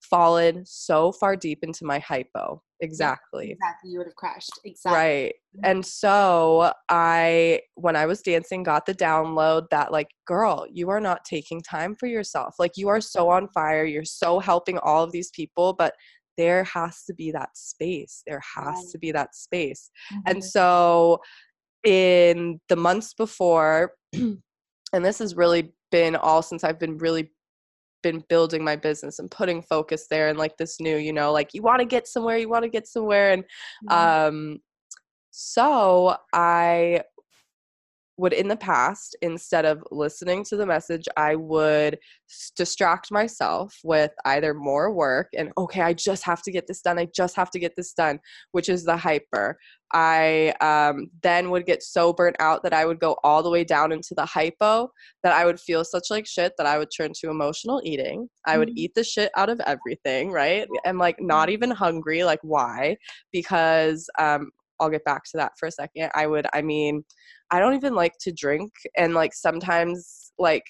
[0.00, 2.60] fallen so far deep into my hypo.
[2.80, 3.52] Exactly.
[3.52, 3.92] Exactly.
[3.92, 4.50] You would have crashed.
[4.64, 4.98] Exactly.
[4.98, 5.34] Right.
[5.56, 5.70] Mm-hmm.
[5.70, 11.00] And so I, when I was dancing, got the download that, like, girl, you are
[11.00, 12.56] not taking time for yourself.
[12.58, 13.84] Like, you are so on fire.
[13.84, 15.94] You're so helping all of these people, but
[16.36, 18.22] there has to be that space.
[18.26, 18.84] There has right.
[18.90, 19.90] to be that space.
[20.12, 20.20] Mm-hmm.
[20.26, 21.20] And so
[21.84, 24.40] in the months before, and
[24.92, 27.30] this has really been all since I've been really
[28.02, 31.54] been building my business and putting focus there and like this new, you know, like
[31.54, 33.30] you want to get somewhere, you want to get somewhere.
[33.30, 33.44] And
[33.88, 34.26] mm-hmm.
[34.28, 34.58] um
[35.30, 37.02] so I
[38.16, 41.98] would in the past instead of listening to the message i would
[42.56, 46.98] distract myself with either more work and okay i just have to get this done
[46.98, 48.18] i just have to get this done
[48.52, 49.58] which is the hyper.
[49.94, 53.62] I um, then would get so burnt out that i would go all the way
[53.62, 54.90] down into the hypo
[55.22, 58.28] that i would feel such like shit that i would turn to emotional eating.
[58.46, 58.76] I would Mhm.
[58.76, 60.66] eat the shit out of everything right?
[60.86, 62.96] And like not even hungry like why?
[63.32, 64.50] Because um,
[64.82, 67.02] i'll get back to that for a second i would i mean
[67.54, 70.62] I don't even like to drink, and like sometimes like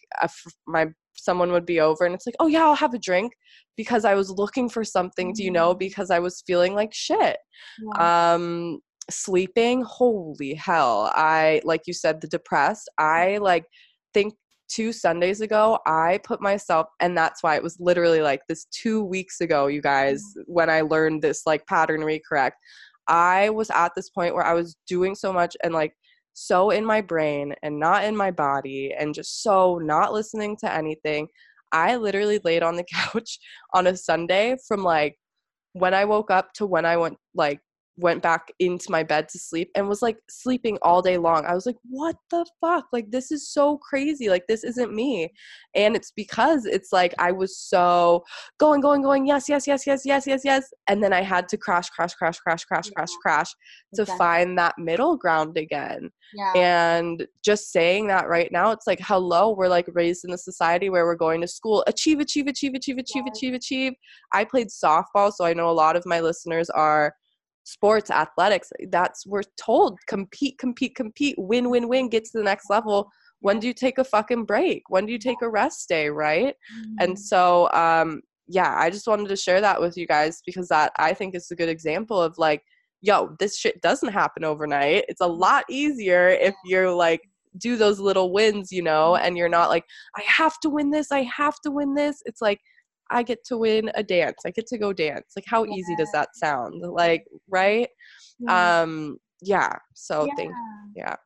[0.67, 0.87] my
[1.17, 3.33] someone would be over and it's like, oh yeah, I'll have a drink
[3.77, 5.79] because I was looking for something, do you know, Mhm.
[5.79, 7.37] because I was feeling like shit.
[7.81, 8.35] Yeah.
[8.35, 11.13] Um, sleeping, holy hell!
[11.15, 12.91] I like you said, the depressed.
[12.99, 13.65] I like
[14.13, 14.35] think
[14.69, 19.05] two Sundays ago, I put myself, and that's why it was literally like this two
[19.05, 22.53] weeks ago, you guys, when I learned this like pattern recorrect.
[23.09, 25.95] I was at this point where I was doing so much and like
[26.33, 30.73] so in my brain and not in my body and just so not listening to
[30.73, 31.29] anything.
[31.73, 33.39] I literally laid on the couch
[33.75, 35.19] on a Sunday from like
[35.73, 37.61] when I woke up to when I went like
[37.99, 41.45] went back into my bed to sleep and was like sleeping all day long.
[41.45, 42.87] I was like, what the fuck?
[42.93, 44.29] Like this is so crazy.
[44.31, 45.31] Like this isn't me.
[45.75, 48.25] And it's because it's like I was so
[48.59, 50.73] going, going, going, yes, yes, yes, yes, yes, yes, yes.
[50.89, 53.17] And then I had to crash, crash, crash, crash, crash, crash, Yeah.
[53.23, 53.51] crash
[53.95, 54.19] to Exactly.
[54.19, 56.11] find that middle ground again.
[56.35, 56.53] Yeah.
[56.57, 60.89] And just saying that right now, it's like, hello, we're like raised in a society
[60.89, 63.37] where we're going to school, achieve, achieve, achieve, achieve, achieve, Yes.
[63.37, 63.93] achieve, achieve.
[64.33, 67.15] I played softball, so I know a lot of my listeners are
[67.65, 68.71] sports athletics.
[68.91, 73.09] That's we're told compete, compete, compete, win, win, win, get to the next level.
[73.41, 74.83] When do you take a fucking break?
[74.89, 76.55] When do you take a rest day, right?
[77.01, 77.19] And Mhm.
[77.19, 81.15] so um yeah, I just wanted to share that with you guys because that I
[81.15, 82.63] think is a good example of like,
[83.01, 85.05] yo, this shit doesn't happen overnight.
[85.09, 87.23] It's a lot easier if you're like
[87.59, 89.85] do those little wins, you know, and you're not like,
[90.17, 92.23] I have to win this, I have to win this.
[92.25, 92.61] It's like
[93.13, 94.43] I get to win a dance.
[94.47, 95.33] I get to go dance.
[95.37, 96.83] Like how easy does that sound?
[96.83, 97.89] Like, right?
[98.39, 98.83] Yeah.
[98.83, 99.77] Um yeah.
[99.95, 100.35] So yeah.
[100.37, 100.55] thank
[100.95, 101.17] yeah.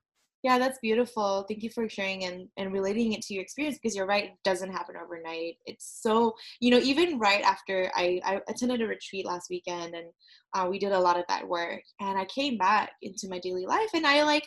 [0.43, 1.45] Yeah, that's beautiful.
[1.49, 4.30] Thank you for sharing and, and relating it to your experience because you're right, it
[4.45, 5.57] doesn't happen overnight.
[5.66, 10.07] It's so, you know, even right after I, I attended a retreat last weekend and
[10.55, 13.66] uh, we did a lot of that work and I came back into my daily
[13.66, 14.47] life and I like,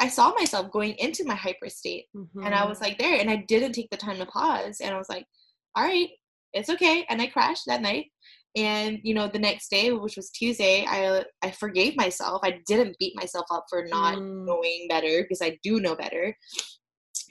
[0.00, 2.68] I saw myself going into my hyper state and I Mhm.
[2.68, 5.26] was like there and I didn't take the time to pause and I was like,
[5.76, 6.08] all right,
[6.52, 7.04] it's okay.
[7.08, 8.06] And I crashed that night.
[8.56, 12.40] And you know, the next day, which was Tuesday, I I forgave myself.
[12.42, 14.44] I didn't beat myself up for not Mm.
[14.46, 16.36] knowing better because I do know better.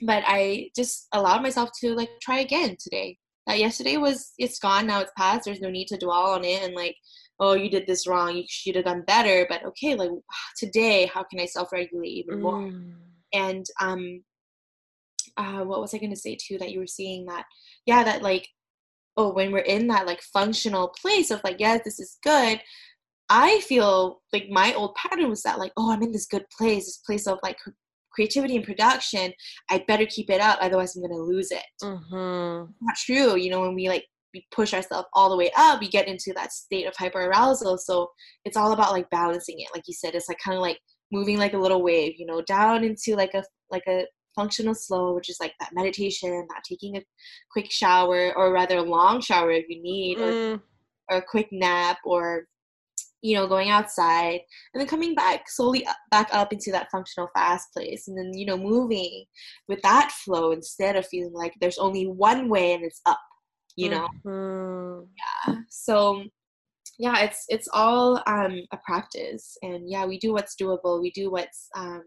[0.02, 3.18] But I just allowed myself to like try again today.
[3.46, 5.44] That yesterday was it's gone now it's past.
[5.44, 6.96] There's no need to dwell on it and like,
[7.38, 8.36] oh, you did this wrong.
[8.36, 9.46] You should have done better.
[9.48, 10.10] But okay, like
[10.56, 12.60] today, how can I self-regulate even more?
[12.62, 12.94] Mm.
[13.32, 14.24] and um
[15.36, 17.44] uh what was i going to say too that you were seeing that
[17.86, 18.48] yeah that like
[19.20, 22.60] oh when we're in that like functional place of like yes this is good
[23.28, 26.84] i feel like my old pattern was that like oh i'm in this good place
[26.86, 27.56] this place of like
[28.12, 29.32] creativity and production
[29.70, 32.68] i better keep it up otherwise i'm going to lose it Mhm.
[32.80, 34.04] not true you know when we like
[34.34, 37.76] we push ourselves all the way up we get into that state of hyper arousal
[37.78, 38.08] so
[38.44, 40.78] it's all about like balancing it like you said it's like kind of like
[41.12, 45.14] moving like a little wave you know down into like a like a functional slow
[45.14, 47.02] which is like that meditation not taking a
[47.50, 50.62] quick shower or rather a long shower if you need or, Mm.
[51.10, 52.46] or a quick nap or
[53.22, 54.40] you know going outside
[54.72, 58.30] and then coming back slowly up, back up into that functional fast place and then
[58.32, 59.24] you know moving
[59.68, 63.20] with that flow instead of feeling like there's only one way and it's up
[63.76, 65.64] you know Mhm.
[65.68, 66.24] so
[66.98, 71.30] yeah it's it's all um a practice and yeah we do what's doable we do
[71.30, 72.02] what's um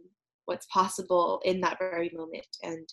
[0.46, 2.48] what's possible in that very moment.
[2.64, 2.88] And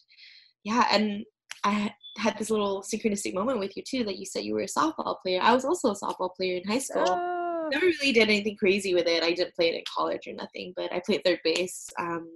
[0.65, 1.25] yeah and
[1.65, 4.67] i had- this little synchronistic moment with you too that you said you were a
[4.67, 5.41] softball player.
[5.43, 7.05] I was also a softball player in high school.
[7.09, 7.69] Ah.
[7.71, 9.23] never really did anything crazy with it.
[9.23, 12.29] I didn't play it in college or nothing but i played third base um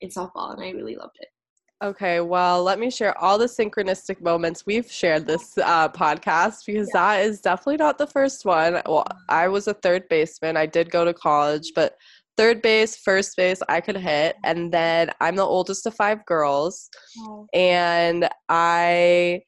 [0.00, 1.28] in softball and i really loved it.
[1.84, 4.64] Okay, well, let me share all the synchronistic moments.
[4.64, 8.80] We've shared this uh, podcast because that is definitely not the first one.
[8.86, 10.56] Well, I was a third baseman.
[10.56, 11.98] I did go to college, but
[12.36, 14.36] third base, first base, I could hit.
[14.44, 16.88] And then I'm the oldest of five girls.
[17.54, 19.42] And I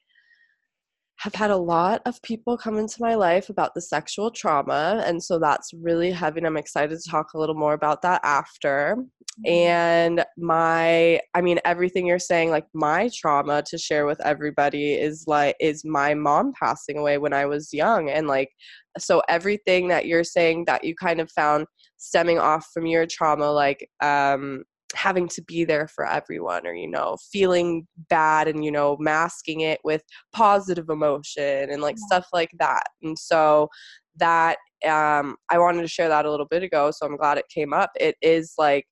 [1.19, 5.03] have had a lot of people come into my life about the sexual trauma.
[5.05, 6.39] And so that's really heavy.
[6.39, 8.97] And I'm excited to talk a little more about that after.
[8.97, 9.51] Mm-hmm.
[9.51, 15.25] And my, I mean, everything you're saying, like my trauma to share with everybody is
[15.27, 18.11] like, is my mom passing away when I was young.
[18.11, 18.51] And like,
[18.97, 21.67] so everything that you're saying that you kind of found
[21.99, 26.89] stemming off from your trauma, like, um, having to be there for everyone or you
[26.89, 32.07] know feeling bad and you know masking it with positive emotion and like yeah.
[32.07, 33.69] stuff like that and so
[34.17, 37.45] that um i wanted to share that a little bit ago so i'm glad it
[37.53, 38.87] came up it is like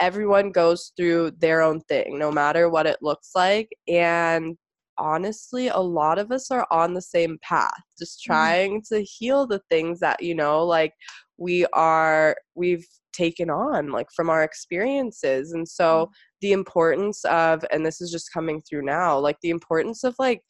[0.00, 4.56] everyone goes through their own thing no matter what it looks like and
[4.98, 8.32] honestly a lot of us are on the same path just mm-hmm.
[8.32, 8.94] trying mm-hmm.
[8.94, 10.92] to heal the things that you know like
[11.38, 16.08] we are we've taken on like from our experiences and so mm.
[16.40, 20.40] the importance of and this is just coming through now like the importance of like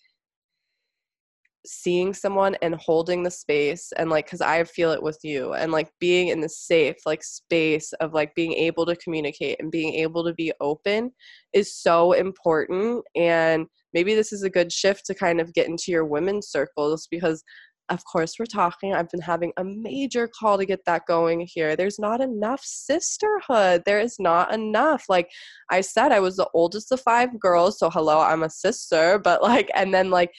[1.67, 5.73] seeing someone and holding the space and like because i feel it with you and
[5.73, 9.95] like being in the safe like space of like being able to communicate and being
[9.95, 11.11] able to be open
[11.55, 15.91] is so important and maybe this is a good shift to kind of get into
[15.91, 17.43] your women's circles because
[17.91, 21.77] of course we're talking i've been having a major call to get that going here.
[21.77, 23.83] There's not enough sisterhood.
[23.85, 25.05] There is not enough.
[25.09, 25.29] Like
[25.71, 29.43] i said i was the oldest of five girls so hello i'm a sister but
[29.43, 30.31] like and then like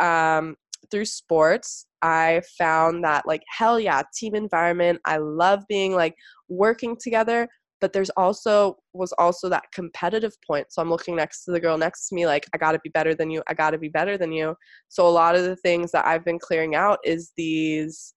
[0.00, 0.56] um
[0.90, 6.14] through sports i found that like hell yeah team environment i love being like
[6.48, 7.48] working together
[7.82, 10.72] but there's also was also that competitive point.
[10.72, 12.88] So i'm looking next to the girl next to me like i got to be
[12.88, 13.42] better than you.
[13.48, 14.54] I got to be better than you.
[14.88, 18.14] So a lot of the things that i've been clearing out is these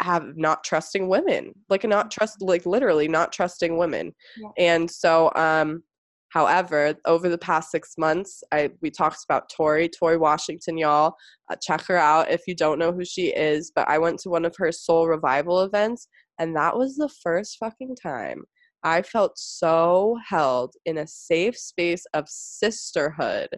[0.00, 2.18] have not trusting women like not mm-hmm.
[2.18, 4.12] trust like literally not trusting women.
[4.38, 4.48] Yeah.
[4.58, 5.82] and so um
[6.30, 11.14] however over the past six months i we talked about tori tori washington y'all.
[11.52, 14.30] Uh, check her out if you don't know who she is but i went to
[14.30, 16.08] one of her soul revival events
[16.40, 18.42] and that was the first fucking time
[18.82, 23.50] I felt so held in a safe space of sisterhood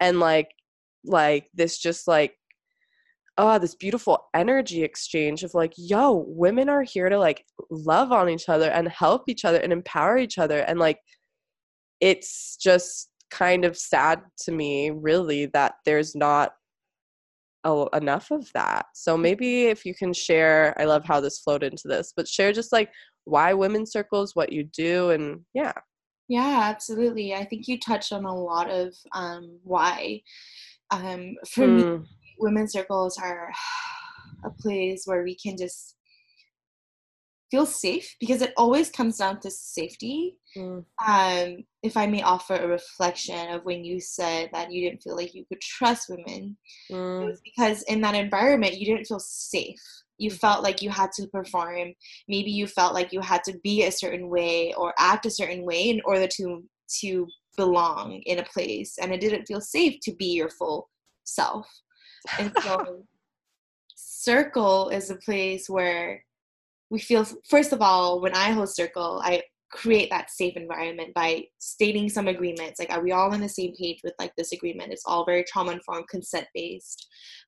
[0.00, 0.50] and like
[1.04, 2.34] like this just like
[3.36, 8.28] oh this beautiful energy exchange of like yo women are here to like love on
[8.28, 10.60] each other and help each other and empower each other.
[10.60, 10.98] And like
[12.00, 16.52] it's just kind of sad to me really that there's not
[17.64, 18.86] a, enough of that.
[18.94, 19.20] So mm.
[19.20, 22.72] maybe if you can share, I love how this flowed into this, but share just
[22.72, 22.90] like
[23.24, 25.72] why women's circles, what you do, and yeah.
[26.28, 27.34] Yeah, absolutely.
[27.34, 30.20] I think you touched on a lot of um, why.
[30.90, 32.00] Um, for mm.
[32.00, 33.50] me, women's circles are
[34.44, 35.96] a place where we can just
[37.50, 40.36] feel safe because it always comes down to safety.
[40.56, 40.84] Mm.
[41.06, 45.16] Um, if I may offer a reflection of when you said that you didn't feel
[45.16, 46.56] like you could trust women,
[46.90, 47.22] mm.
[47.22, 49.80] it was because in that environment you didn't feel safe.
[50.18, 51.94] You felt like you had to perform.
[52.28, 55.64] Maybe you felt like you had to be a certain way or act a certain
[55.64, 56.64] way in order to
[57.00, 57.26] to
[57.56, 60.88] belong in a place, and it didn't feel safe to be your full
[61.24, 61.68] self.
[62.38, 63.04] And so,
[63.94, 66.24] circle is a place where
[66.90, 71.44] we feel first of all when i host circle i create that safe environment by
[71.58, 72.78] stating some agreements.
[72.78, 74.92] Like are we all on the same page with like this agreement?
[74.92, 77.06] It's all very trauma informed consent based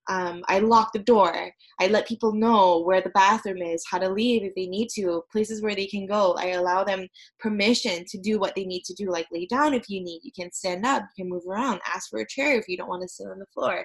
[0.09, 1.53] um, i lock the door.
[1.81, 5.23] I let people know where the bathroom is how to leave if they need to
[5.31, 6.35] places where they can go.
[6.39, 7.07] I allow them
[7.39, 10.21] permission to do what they need to do like lay down if you need.
[10.25, 12.89] You can stand up you can move around ask for a chair if you don't
[12.89, 13.85] want to sit on the floor.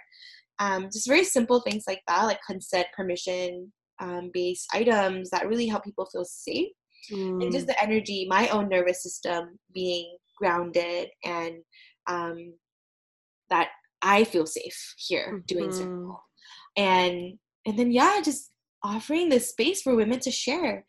[0.59, 5.67] Um, just very simple things like that like consent permission um, based items that really
[5.67, 6.69] help people feel safe
[7.11, 7.41] mm.
[7.41, 7.69] and just mm.
[7.69, 11.55] the energy my own nervous system being grounded and
[12.07, 12.53] um,
[13.49, 13.69] that
[14.01, 15.45] i feel safe here mm-hmm.
[15.47, 16.21] doing circle
[16.75, 18.51] and and then yeah just
[18.83, 20.85] offering this space for women to share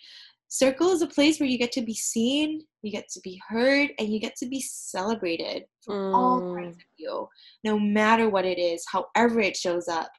[0.48, 3.90] circle is a place where you get to be seen you get to be heard
[3.98, 6.14] and you get to be celebrated for mm.
[6.14, 7.28] all parts of you
[7.64, 10.11] no matter what it is however it shows up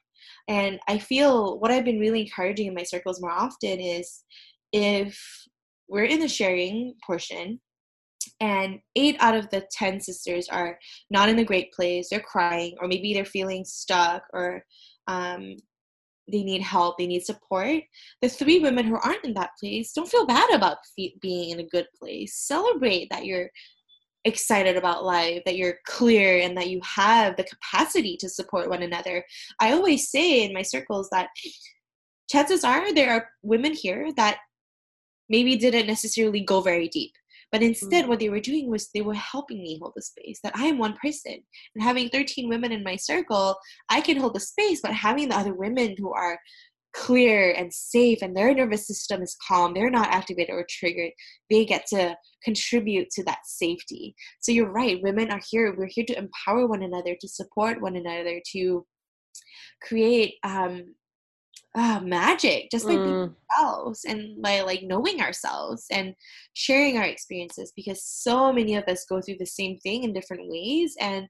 [0.48, 4.24] and I feel what I've been really encouraging in my circles more often is
[4.72, 5.20] if
[5.88, 7.60] we're in the sharing portion
[8.40, 10.78] and eight out of the 10 sisters are
[11.10, 14.62] not in a great place, they're crying, or maybe they're feeling stuck, or
[15.06, 15.56] um,
[16.30, 17.82] they need help, they need support.
[18.22, 20.78] The three women who aren't in that place don't feel bad about
[21.20, 22.36] being in a good place.
[22.36, 23.50] Celebrate that you're
[24.28, 28.82] excited about life, that you're clear, and that you have the capacity to support one
[28.82, 29.24] another.
[29.60, 31.28] I always say in my circles that
[32.30, 34.38] chances are there are women here that
[35.28, 37.12] maybe didn't necessarily go very deep.
[37.50, 38.08] But instead, mm.
[38.08, 40.38] what they were doing was they were helping me hold the space.
[40.42, 41.42] That I am one person,
[41.74, 43.56] and having 13 women in my circle,
[43.88, 44.80] I can hold the space.
[44.82, 46.38] But having the other women who are
[46.94, 49.74] clear and safe and their nervous system is calm.
[49.74, 51.12] They're not activated or triggered.
[51.50, 54.14] They get to contribute to that safety.
[54.40, 55.74] So you're right women are here.
[55.76, 58.86] We're here to empower one another to support one another to
[59.82, 60.94] create um,
[61.74, 63.04] uh, magic just by mm.
[63.04, 66.14] being ourselves and by like knowing ourselves and
[66.54, 70.42] sharing our experiences because so many of us go through the same thing in different
[70.46, 71.28] ways and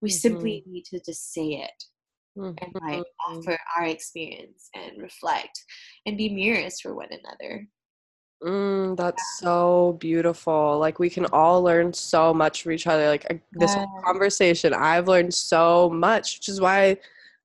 [0.00, 0.16] we mm-hmm.
[0.16, 1.84] simply need to just say it
[2.36, 2.52] mm-hmm.
[2.62, 5.64] and like offer our experience and reflect
[6.06, 7.66] and be mirrors for one another
[8.42, 9.46] Mm, that's yeah.
[9.46, 10.78] so beautiful.
[10.78, 13.06] Like we can all learn so much from each other.
[13.08, 13.84] Like uh, this yeah.
[14.04, 16.96] conversation, I've learned so much, which is why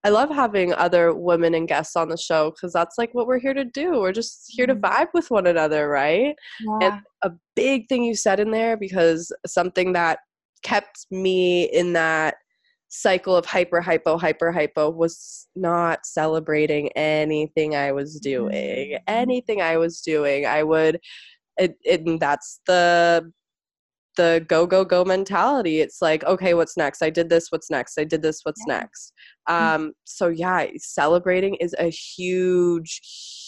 [0.06, 3.40] I love having other women and guests on the show because that's like what we're
[3.40, 4.00] here to do.
[4.00, 4.82] We're just here mm-hmm.
[4.82, 6.36] to vibe with one another, right?
[6.62, 6.80] Yeah.
[6.82, 10.20] And a big thing you said in there because something that
[10.64, 12.36] kept me in that
[12.88, 19.04] cycle of hyper hypo hyper hypo was not celebrating anything i was doing mm-hmm.
[19.08, 20.46] anything i was doing.
[20.46, 21.00] I would
[21.58, 23.32] it, it that's the
[24.18, 25.82] the go go go mentality.
[25.82, 27.02] It's like okay what's next?
[27.02, 27.98] I did this what's next?
[27.98, 28.78] I did this what's yeah.
[28.78, 29.14] next?
[29.48, 33.02] Um so yeah celebrating is a huge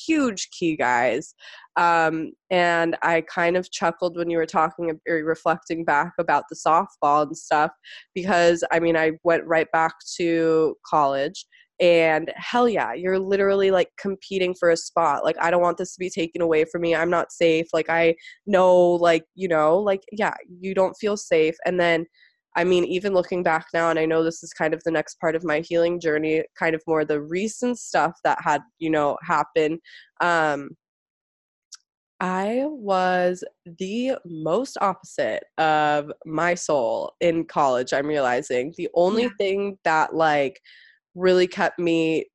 [0.07, 1.33] huge key guys.
[1.75, 6.55] Um and i kind of chuckled when you were talking or reflecting back about the
[6.55, 7.71] softball and stuff
[8.15, 11.45] because i mean i went right back to college
[11.79, 15.23] and hell yeah you're literally like competing for a spot.
[15.23, 16.95] Like i don't want this to be taken away from me.
[16.95, 17.67] I'm not safe.
[17.73, 21.55] Like i know like you know like yeah you don't feel safe.
[21.65, 22.05] And then
[22.57, 25.19] i mean even looking back now and i know this is kind of the next
[25.19, 29.17] part of my healing journey kind of more the recent stuff that had you know
[29.25, 29.79] happened
[30.21, 30.69] um
[32.19, 33.43] I was
[33.77, 37.93] the most opposite of my soul in college.
[37.93, 39.29] I'm realizing the only yeah.
[39.37, 40.59] thing that like
[41.13, 42.25] really kept me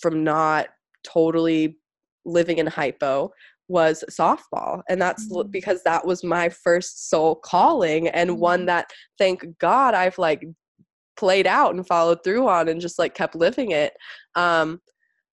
[0.00, 0.68] from not
[1.04, 1.78] totally
[2.24, 3.30] living in hypo
[3.68, 5.50] was softball and that's mm-hmm.
[5.50, 8.40] because that was my first soul calling and mm-hmm.
[8.40, 10.44] one that thank god i've like
[11.16, 13.92] played out and followed through on and just like kept living it
[14.34, 14.80] um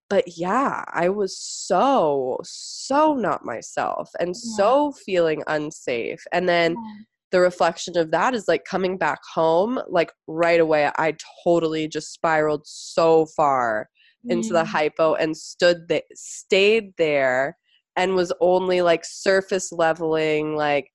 [0.10, 4.56] but yeah i was so so not myself and yeah.
[4.58, 7.04] so feeling unsafe and then yeah
[7.36, 11.14] the reflection of that is like coming back home like right away i
[11.44, 13.90] totally just spiraled so far
[14.26, 14.32] mm.
[14.32, 14.68] into the mm.
[14.68, 17.58] hypo and stood there stayed there
[17.96, 20.92] and was only like surface leveling like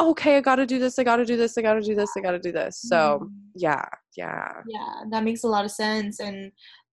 [0.00, 2.38] okay i gotta do this i gotta do this i gotta do this i gotta
[2.38, 3.30] do this so mm.
[3.54, 3.84] yeah
[4.16, 6.50] yeah yeah that makes a lot of sense and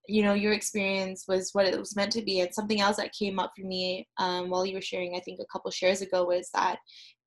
[0.07, 3.14] you know your experience was what it was meant to be and something else that
[3.18, 6.26] came up for me um, while you were sharing i think a couple shares ago
[6.26, 6.78] was that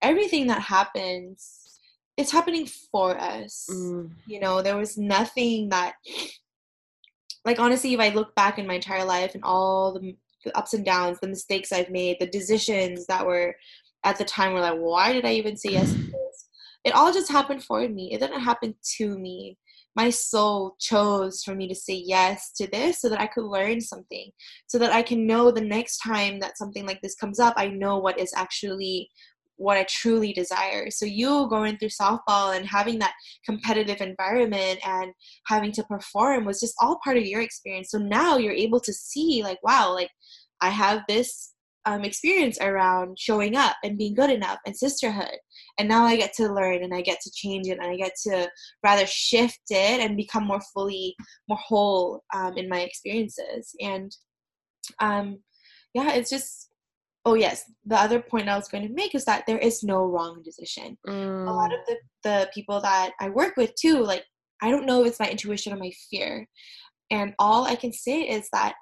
[0.03, 1.64] everything that happens
[2.16, 3.66] it's happening for us.
[3.70, 4.11] Mm.
[4.26, 5.95] You know, there was nothing that
[7.45, 10.74] like honestly if I look back in my entire life and all the, the ups
[10.74, 13.57] and downs, the mistakes I've made, the decisions that were
[14.05, 16.49] at the time were like, why did I even say yes to this?
[16.84, 18.12] It all just happened for me.
[18.12, 19.57] It didn't happen to me.
[19.97, 23.80] My soul chose for me to say yes to this so that I could learn
[23.80, 24.30] something,
[24.66, 27.68] so that I can know the next time that something like this comes up, I
[27.68, 29.09] know what is actually
[29.57, 30.90] what I truly desire.
[30.90, 35.12] So you going through softball and having that competitive environment and
[35.46, 37.90] having to perform was just all part of your experience.
[37.90, 40.11] So now you're able to see like, wow, like
[40.61, 41.55] I have this
[41.86, 45.36] um, experience around showing up and being good enough and sisterhood.
[45.78, 48.12] And now I get to learn and I get to change it and I get
[48.24, 48.48] to
[48.82, 51.14] rather shift it and become more fully,
[51.48, 53.74] more whole um, in my experiences.
[53.80, 54.11] And
[55.00, 55.40] um,
[55.92, 56.70] yeah, it's just
[57.25, 60.05] oh yes the other point i was going to make is that there is no
[60.05, 61.49] wrong decision mm.
[61.49, 61.87] a lot of mm.
[61.87, 64.25] the, the people that i work with too like
[64.62, 66.47] i don't know if it's my intuition or my fear
[67.11, 68.75] and all i can say is that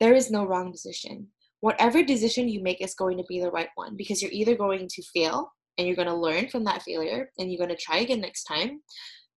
[0.00, 1.26] there is no wrong decision
[1.60, 4.86] whatever decision you make is going to be the right one because you're either going
[4.86, 7.98] to fail and you're going to learn from that failure and you're going to try
[7.98, 8.80] again next time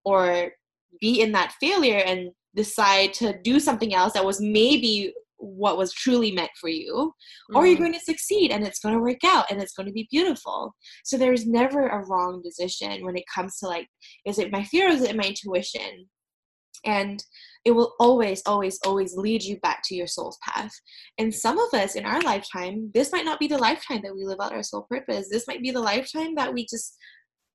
[0.04, 0.52] or
[1.00, 5.94] be in that failure and decide to do something else that was maybe what was
[5.94, 7.14] truly meant for you
[7.54, 7.84] or you're mm-hmm.
[7.84, 8.52] going to succeed?
[8.52, 10.74] And it's going to work out and it's going to be beautiful.
[11.04, 13.88] So there's never a wrong decision when it comes to like
[14.26, 16.08] is it my fear or is it my intuition?
[16.86, 17.24] And
[17.66, 20.72] it will always always always lead you back to your soul's path.
[21.18, 24.26] And some of us in our lifetime this might not be the lifetime that we
[24.26, 25.28] live out our soul purpose.
[25.30, 26.96] This might be the lifetime that we just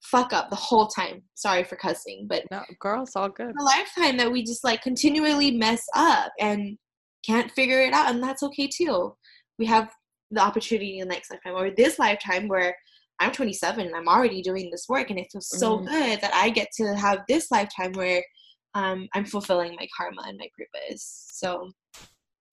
[0.03, 1.22] fuck up the whole time.
[1.35, 3.53] Sorry for cussing but no girls all good.
[3.57, 6.33] the lifetime that we just like continually mess up.
[6.41, 6.76] And
[7.24, 9.14] can't figure it out, and that's okay too.
[9.58, 9.90] We have
[10.30, 12.74] the opportunity in the next lifetime or this lifetime where
[13.20, 15.86] I'm 27 and I'm already doing this work, and it feels so mm.
[15.86, 18.24] good that I get to have this lifetime where
[18.74, 21.28] um, I'm fulfilling my karma and my purpose.
[21.32, 21.70] So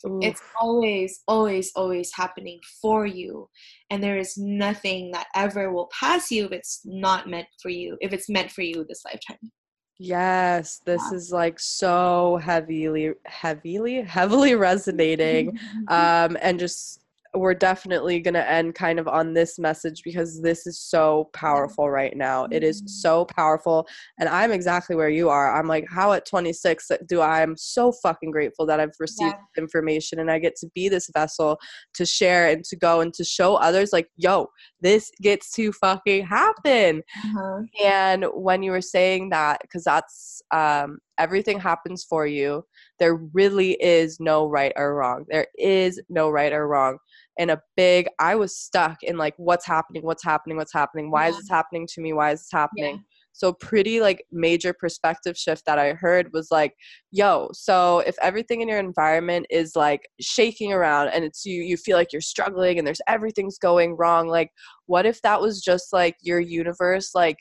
[0.06, 0.20] Ooh.
[0.22, 3.50] it's always, always, always happening for you,
[3.90, 7.98] and there is nothing that ever will pass you if it's not meant for you.
[8.02, 9.52] If it's meant for you this lifetime.
[10.00, 11.18] Yes, this yeah.
[11.18, 17.02] is like so heavily, heavily, heavily resonating, um, and just
[17.36, 21.90] we're definitely going to end kind of on this message because this is so powerful
[21.90, 22.48] right now.
[22.52, 22.88] It is mm-hmm.
[22.88, 23.88] so powerful.
[24.20, 25.56] And I'm exactly where you are.
[25.56, 27.42] I'm like, how at 26 do I?
[27.42, 29.62] I'm so fucking grateful that I've received yeah.
[29.62, 31.60] information and I get to be this vessel
[31.96, 34.48] to share and to go and to show others, like, yo,
[34.82, 37.04] this gets to fucking happen.
[37.26, 37.62] Uh-huh.
[37.84, 42.64] And when you were saying that, because that's um, everything happens for you,
[42.98, 45.26] there really is no right or wrong.
[45.30, 46.98] There is no right or wrong
[47.38, 51.26] And a big i was stuck in like what's happening what's happening what's happening why
[51.26, 51.30] yeah.
[51.32, 53.02] is this happening to me why is this happening yeah.
[53.34, 56.74] so pretty like major perspective shift that i heard was like
[57.12, 61.78] yo so if everything in your environment is like shaking around and it's you you
[61.78, 64.52] feel like you're struggling and there's everything's going wrong like
[64.88, 67.38] what if that was just like your universe like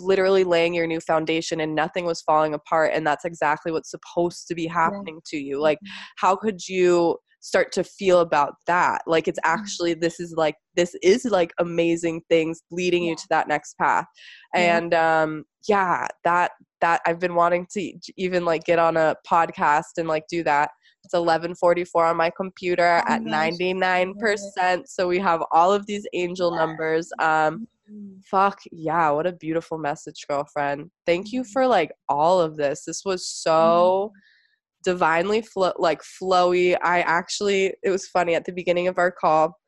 [0.00, 4.46] literally laying your new foundation and nothing was falling apart and that's exactly what's supposed
[4.48, 5.20] to be happening yeah.
[5.26, 6.16] to you like mm-hmm.
[6.16, 9.58] how could you start to feel about that like it's mm-hmm.
[9.58, 13.10] actually this is like this is like amazing things leading yeah.
[13.10, 14.06] you to that next path
[14.54, 19.96] and um yeah that that i've been wanting to even like get on a podcast
[19.96, 20.70] and like do that
[21.02, 26.52] it's 1144 on my computer oh, at 99% so we have all of these angel
[26.52, 26.58] yeah.
[26.58, 27.66] numbers um.
[28.30, 30.90] Fuck yeah what a beautiful message girlfriend.
[31.06, 31.50] Thank you mm-hmm.
[31.50, 32.84] for like all of this.
[32.84, 34.12] This was so
[34.84, 36.76] divinely flow like flowy.
[36.82, 39.58] I actually it was funny at the beginning of our call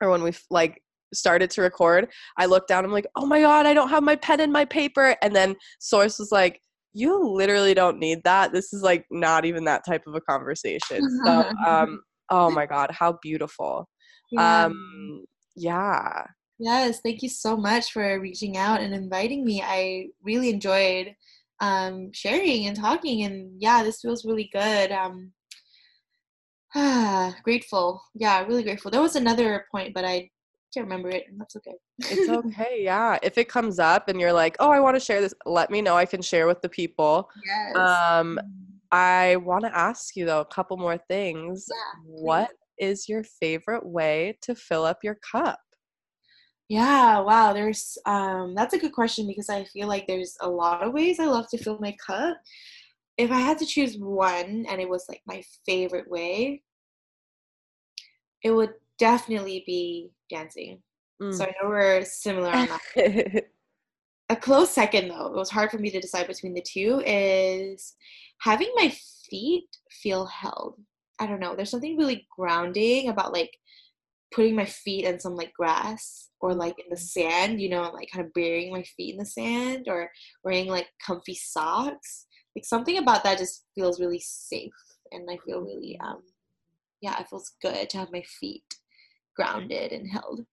[0.00, 0.82] or when we like
[1.14, 4.16] started to record i looked down i'm like oh my god i don't have my
[4.16, 5.16] pen and my paper.
[5.22, 6.60] And then source was like
[6.98, 8.52] you literally don't need that.
[8.54, 11.02] This is like not even that type of a conversation.
[11.24, 12.00] So um
[12.30, 13.88] oh my god how beautiful.
[14.30, 14.64] Yeah.
[14.64, 16.24] um yeah
[16.58, 21.14] yes thank you so much for reaching out and inviting me i really enjoyed
[21.60, 23.22] um, sharing and talking.
[23.24, 24.92] And yeah, this feels really good.
[24.92, 25.32] Um,
[26.74, 28.02] ah, grateful.
[28.14, 28.90] Yeah, really grateful.
[28.90, 30.30] There was another point, but I
[30.74, 31.74] can't remember it, and that's okay.
[31.98, 32.82] it's okay.
[32.82, 35.70] Yeah, if it comes up and you're like, "Oh, I want to share this," let
[35.70, 35.96] me know.
[35.96, 37.28] I can share with the people.
[37.46, 37.76] Yes.
[37.76, 38.72] Um, mm-hmm.
[38.92, 41.66] I want to ask you though a couple more things.
[41.68, 45.58] Yeah, what is your favorite way to fill up your cup?
[46.68, 47.52] Yeah, wow.
[47.52, 51.20] There's um that's a good question because I feel like there's a lot of ways
[51.20, 52.36] I love to fill my cup.
[53.16, 56.62] If I had to choose one and it was like my favorite way,
[58.42, 60.82] it would definitely be dancing.
[61.22, 61.34] Mm.
[61.34, 63.44] So I know we're similar on that.
[64.28, 67.94] a close second though, it was hard for me to decide between the two is
[68.40, 68.92] having my
[69.30, 70.74] feet feel held.
[71.18, 71.56] I don't know.
[71.56, 73.56] There's something really grounding about like
[74.36, 78.10] putting my feet in some like grass or like in the sand, you know, like
[78.12, 80.10] kind of burying my feet in the sand or
[80.44, 82.26] wearing like comfy socks.
[82.54, 84.72] Like something about that just feels really safe
[85.10, 86.22] and I feel really um
[87.00, 88.64] yeah, it feels good to have my feet
[89.36, 90.46] grounded and held.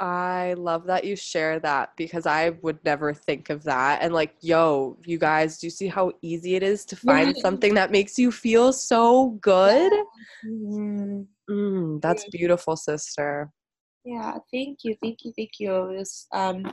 [0.00, 4.02] I love that you share that because I would never think of that.
[4.02, 7.42] And like, yo, you guys, do you see how easy it is to find yeah.
[7.42, 9.92] something that makes you feel so good?
[9.92, 10.50] Yeah.
[10.50, 11.22] Mm-hmm.
[11.50, 13.50] Mm, that's beautiful, sister.
[14.04, 15.72] Yeah, thank you, thank you, thank you.
[15.72, 16.70] It was um,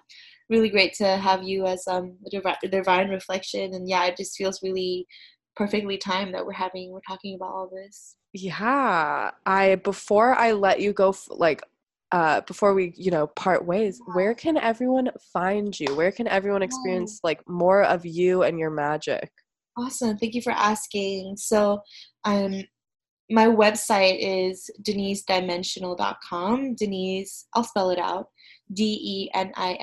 [0.50, 4.62] really great to have you as um, the divine reflection, and yeah, it just feels
[4.62, 5.08] really
[5.56, 8.16] perfectly timed that we're having we're talking about all this.
[8.34, 11.64] Yeah, I before I let you go, like
[12.12, 15.96] uh, before we you know part ways, where can everyone find you?
[15.96, 19.32] Where can everyone experience like more of you and your magic?
[19.78, 21.38] Awesome, thank you for asking.
[21.38, 21.82] So,
[22.26, 22.64] um,
[23.30, 26.76] my website is denisedimensional.com.
[26.76, 28.28] Denise, I'll spell it out
[28.74, 29.78] D E N I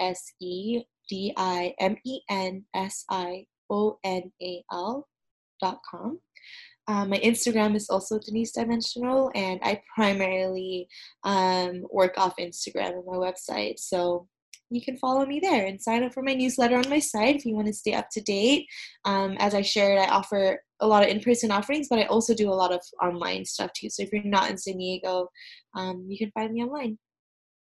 [6.88, 10.88] Um, my Instagram is also Denise Dimensional, and I primarily
[11.22, 13.78] um, work off Instagram and my website.
[13.78, 14.26] So
[14.70, 17.46] you can follow me there and sign up for my newsletter on my site if
[17.46, 18.66] you want to stay up to date.
[19.04, 22.50] Um, as I shared, I offer a lot of in-person offerings, but I also do
[22.50, 23.90] a lot of online stuff too.
[23.90, 25.28] So if you're not in San Diego,
[25.74, 26.98] um, you can find me online.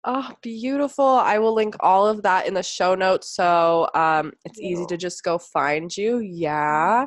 [0.04, 1.04] Oh, beautiful.
[1.04, 4.96] I will link all of that in the show notes so um, it's easy to
[4.96, 6.18] just go find you.
[6.18, 7.06] Yeah.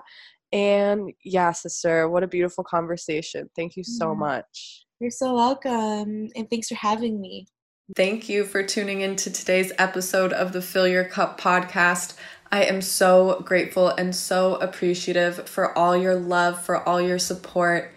[0.55, 3.49] And yeah, sister, what a beautiful conversation.
[3.57, 4.21] Thank you so mm-hmm.
[4.21, 4.85] much.
[5.01, 6.29] You're so welcome.
[6.33, 7.47] And thanks for having me.
[7.93, 12.15] Thank you for tuning in to today's episode of the Fill Your Cup podcast.
[12.53, 17.91] I am so grateful and so appreciative for all your love, for all your support.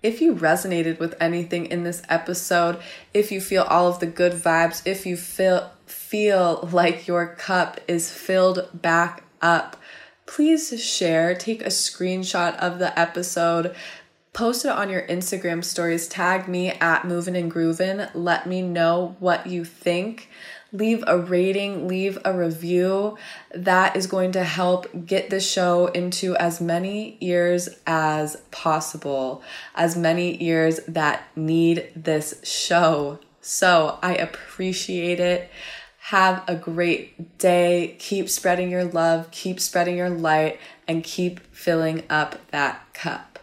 [0.00, 2.80] If you resonated with anything in this episode,
[3.12, 7.80] if you feel all of the good vibes, if you feel feel like your cup
[7.88, 9.76] is filled back up,
[10.26, 13.74] please share, take a screenshot of the episode,
[14.32, 18.10] post it on your Instagram stories, tag me at Movin' and Groovin'.
[18.14, 20.28] Let me know what you think.
[20.72, 23.16] Leave a rating, leave a review.
[23.54, 29.40] That is going to help get the show into as many ears as possible,
[29.76, 33.20] as many ears that need this show.
[33.40, 35.48] So I appreciate it.
[36.08, 37.96] Have a great day.
[37.98, 43.33] Keep spreading your love, keep spreading your light, and keep filling up that cup.